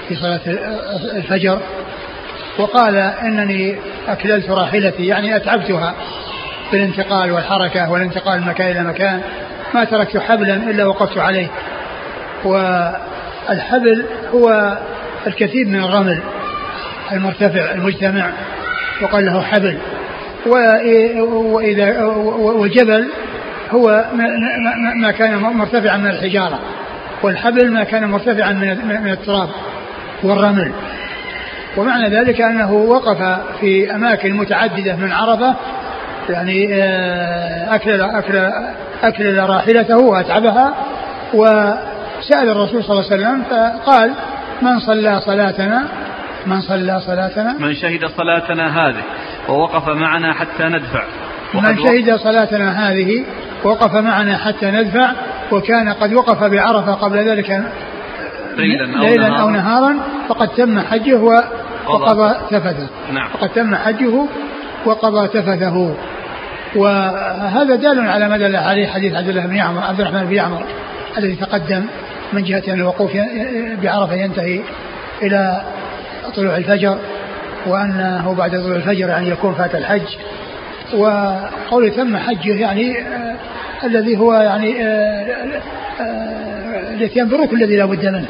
[0.08, 0.40] في صلاة
[1.16, 1.58] الفجر
[2.58, 3.76] وقال إنني
[4.08, 5.94] أكللت راحلتي يعني أتعبتها
[6.72, 9.20] بالانتقال والحركة والانتقال من مكان إلى مكان
[9.74, 11.46] ما تركت حبلا إلا وقفت عليه.
[12.44, 14.78] والحبل هو
[15.26, 16.20] الكثير من الرمل
[17.12, 18.30] المرتفع المجتمع
[19.02, 19.78] وقال له حبل.
[20.46, 22.04] وإذا
[22.38, 23.08] وجبل
[23.70, 24.04] هو
[24.96, 26.58] ما كان مرتفعا من الحجارة
[27.22, 28.52] والحبل ما كان مرتفعا
[29.02, 29.48] من التراب
[30.22, 30.72] والرمل.
[31.76, 35.54] ومعنى ذلك أنه وقف في أماكن متعددة من عرفة
[36.28, 38.50] يعني آه، أكل أكل
[39.02, 40.74] أكل راحلته وأتعبها
[41.34, 44.12] وسأل الرسول صلى الله عليه وسلم فقال
[44.62, 45.84] من صلى صلاتنا
[46.48, 49.02] من صلى صلاتنا؟ من شهد صلاتنا هذه
[49.48, 51.04] ووقف معنا حتى ندفع.
[51.54, 53.24] من شهد صلاتنا هذه
[53.64, 55.12] وقف معنا حتى ندفع
[55.52, 57.62] وكان قد وقف بعرفة قبل ذلك
[58.56, 59.96] ليلا أو, ليلا نهارا, أو نهارا.
[60.28, 61.44] فقد تم حجه
[61.86, 62.88] وقضى تفثه.
[63.12, 63.28] نعم.
[63.28, 64.26] فقد تم حجه
[64.86, 65.94] وقضى تفثه.
[66.76, 70.62] وهذا دال على ما دل عليه حديث عبد الله بن يعمر عبد الرحمن بن يعمر
[71.18, 71.84] الذي تقدم
[72.32, 73.10] من جهة أن الوقوف
[73.82, 74.60] بعرفة ينتهي
[75.22, 75.62] إلى
[76.36, 76.98] طلوع الفجر
[77.66, 80.16] وأنه بعد طلوع الفجر يعني يكون فات الحج.
[80.94, 83.36] وقول تم حجه يعني آه
[83.84, 85.60] الذي هو يعني آه
[86.00, 88.28] آه الاتيان بالركن الذي لا بد منه.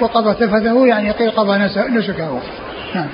[0.00, 2.40] وقضى تفثه يعني قيل قضى نسكه.
[2.94, 3.08] نعم.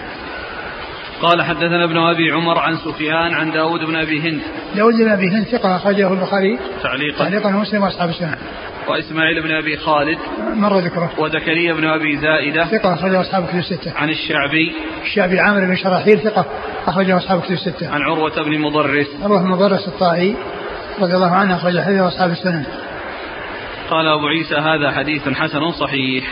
[1.22, 4.40] قال حدثنا ابن أبي عمر عن سفيان عن داود بن أبي هند.
[4.76, 6.58] داود بن أبي هند ثقة أخرجه البخاري.
[6.82, 7.24] تعليقا.
[7.24, 8.36] تعليقا مسلم وأصحاب السنة.
[8.88, 10.18] وإسماعيل بن أبي خالد
[10.54, 13.92] مر ذكره وزكريا بن أبي زائدة ثقة أخرجه أصحاب كتب الستة.
[13.96, 16.46] عن الشعبي الشعبي عامر بن شراحيل ثقة
[16.86, 17.90] أخرجه أصحاب كتب الستة.
[17.90, 20.36] عن عروة بن مضرس عروة بن مضرس الطائي
[21.00, 22.64] رضي الله عنه اخرج حديث أصحاب السنن.
[23.90, 26.24] قال أبو عيسى هذا حديث حسن صحيح.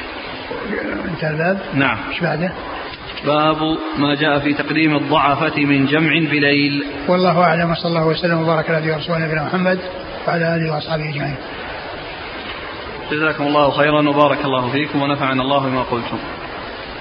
[1.08, 1.98] انتهى الباب؟ نعم.
[2.10, 2.52] إيش بعده؟
[3.26, 6.84] باب ما جاء في تقديم الضعفة من جمع بليل.
[7.08, 9.78] والله أعلم وصلى الله وسلم وبارك على نبينا ورسولنا محمد
[10.28, 11.36] وعلى آله وأصحابه أجمعين.
[13.10, 16.18] جزاكم الله خيرا وبارك الله فيكم ونفعنا الله بما قلتم.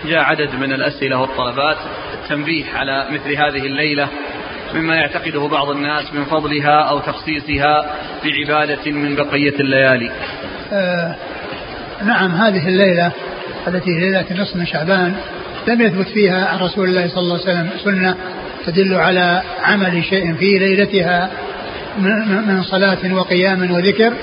[0.06, 1.78] جاء عدد من الأسئلة والطلبات
[2.14, 4.08] التنبيه على مثل هذه الليلة
[4.74, 10.12] مما يعتقده بعض الناس من فضلها أو تخصيصها بعباده من بقية الليالي.
[10.74, 11.16] آه
[12.06, 13.12] نعم هذه الليلة
[13.68, 15.16] التي هي ليلة النصف من شعبان
[15.68, 18.16] لم يثبت فيها عن رسول الله صلى الله عليه وسلم سنة
[18.66, 21.30] تدل على عمل شيء في ليلتها
[22.48, 24.14] من صلاة وقيام وذكر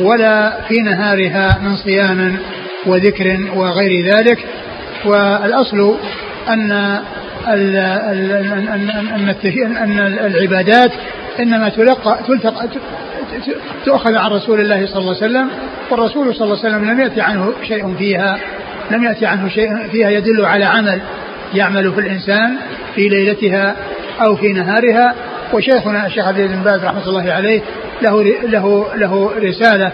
[0.00, 2.36] ولا في نهارها من صيام
[2.86, 4.38] وذكر وغير ذلك.
[5.04, 5.96] والأصل
[6.48, 6.72] أن
[9.76, 10.92] أن العبادات
[11.40, 12.68] إنما تلقى تلتقى
[13.84, 15.50] تؤخذ عن رسول الله صلى الله عليه وسلم
[15.90, 18.38] والرسول صلى الله عليه وسلم لم يأتي عنه شيء فيها
[18.90, 21.00] لم يأتي عنه شيء فيها يدل على عمل
[21.54, 22.56] يعمل في الإنسان
[22.94, 23.76] في ليلتها
[24.26, 25.14] أو في نهارها.
[25.52, 27.60] وشيخنا الشيخ عبد بن باز رحمة الله عليه
[28.02, 29.92] له له له رسالة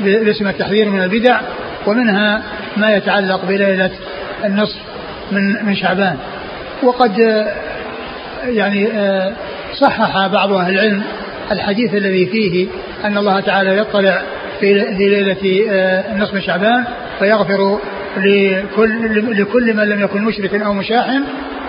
[0.00, 1.40] باسم التحذير من البدع
[1.86, 2.42] ومنها
[2.76, 3.90] ما يتعلق بليلة
[4.44, 4.78] النصف
[5.32, 6.16] من من شعبان.
[6.82, 7.18] وقد
[8.46, 8.88] يعني
[9.74, 11.02] صحح بعض أهل العلم
[11.52, 12.66] الحديث الذي فيه
[13.04, 14.22] أن الله تعالى يطلع
[14.60, 15.66] في ليلة
[16.12, 16.84] النصف من شعبان
[17.18, 17.78] فيغفر
[18.16, 21.24] لكل, لكل من لم يكن مشرك أو مشاحن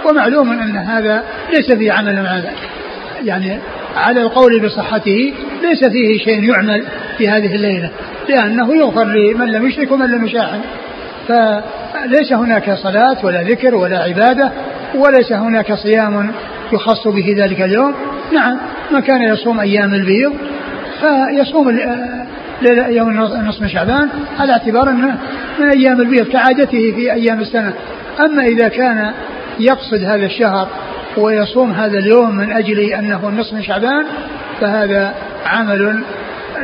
[0.06, 2.42] ومعلوم أن هذا ليس فيه عمل مع
[3.24, 3.60] يعني
[3.96, 6.84] على القول بصحته ليس فيه شيء يعمل
[7.18, 7.90] في هذه الليلة
[8.30, 10.60] لأنه يغفر لمن لم يشرك ومن لم يشاحن.
[11.28, 14.52] فليس هناك صلاة ولا ذكر ولا عبادة
[14.96, 16.32] وليس هناك صيام
[16.74, 17.94] يخص به ذلك اليوم.
[18.34, 18.58] نعم
[18.92, 20.34] من كان يصوم أيام البيض
[21.02, 21.80] فيصوم
[22.90, 24.10] يوم النصف من شعبان
[24.40, 25.18] على اعتبار أنه
[25.60, 27.74] من أيام البيض كعادته في أيام السنة.
[28.20, 29.12] أما إذا كان
[29.60, 30.68] يقصد هذا الشهر
[31.18, 34.06] ويصوم هذا اليوم من أجل أنه النصف من شعبان
[34.62, 36.04] فهذا عمل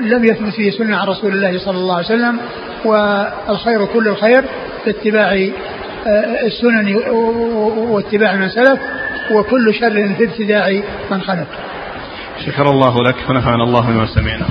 [0.01, 2.39] لم يثبت فيه سنة عن رسول الله صلى الله عليه وسلم
[2.85, 4.43] والخير كل الخير
[4.83, 5.49] في اتباع
[6.07, 6.95] آه، السنن
[7.77, 8.79] واتباع من سلف
[9.31, 10.81] وكل شر في ابتداع
[11.11, 11.47] من خلف.
[12.45, 14.45] شكر الله لك ونفعنا الله بما سمعنا.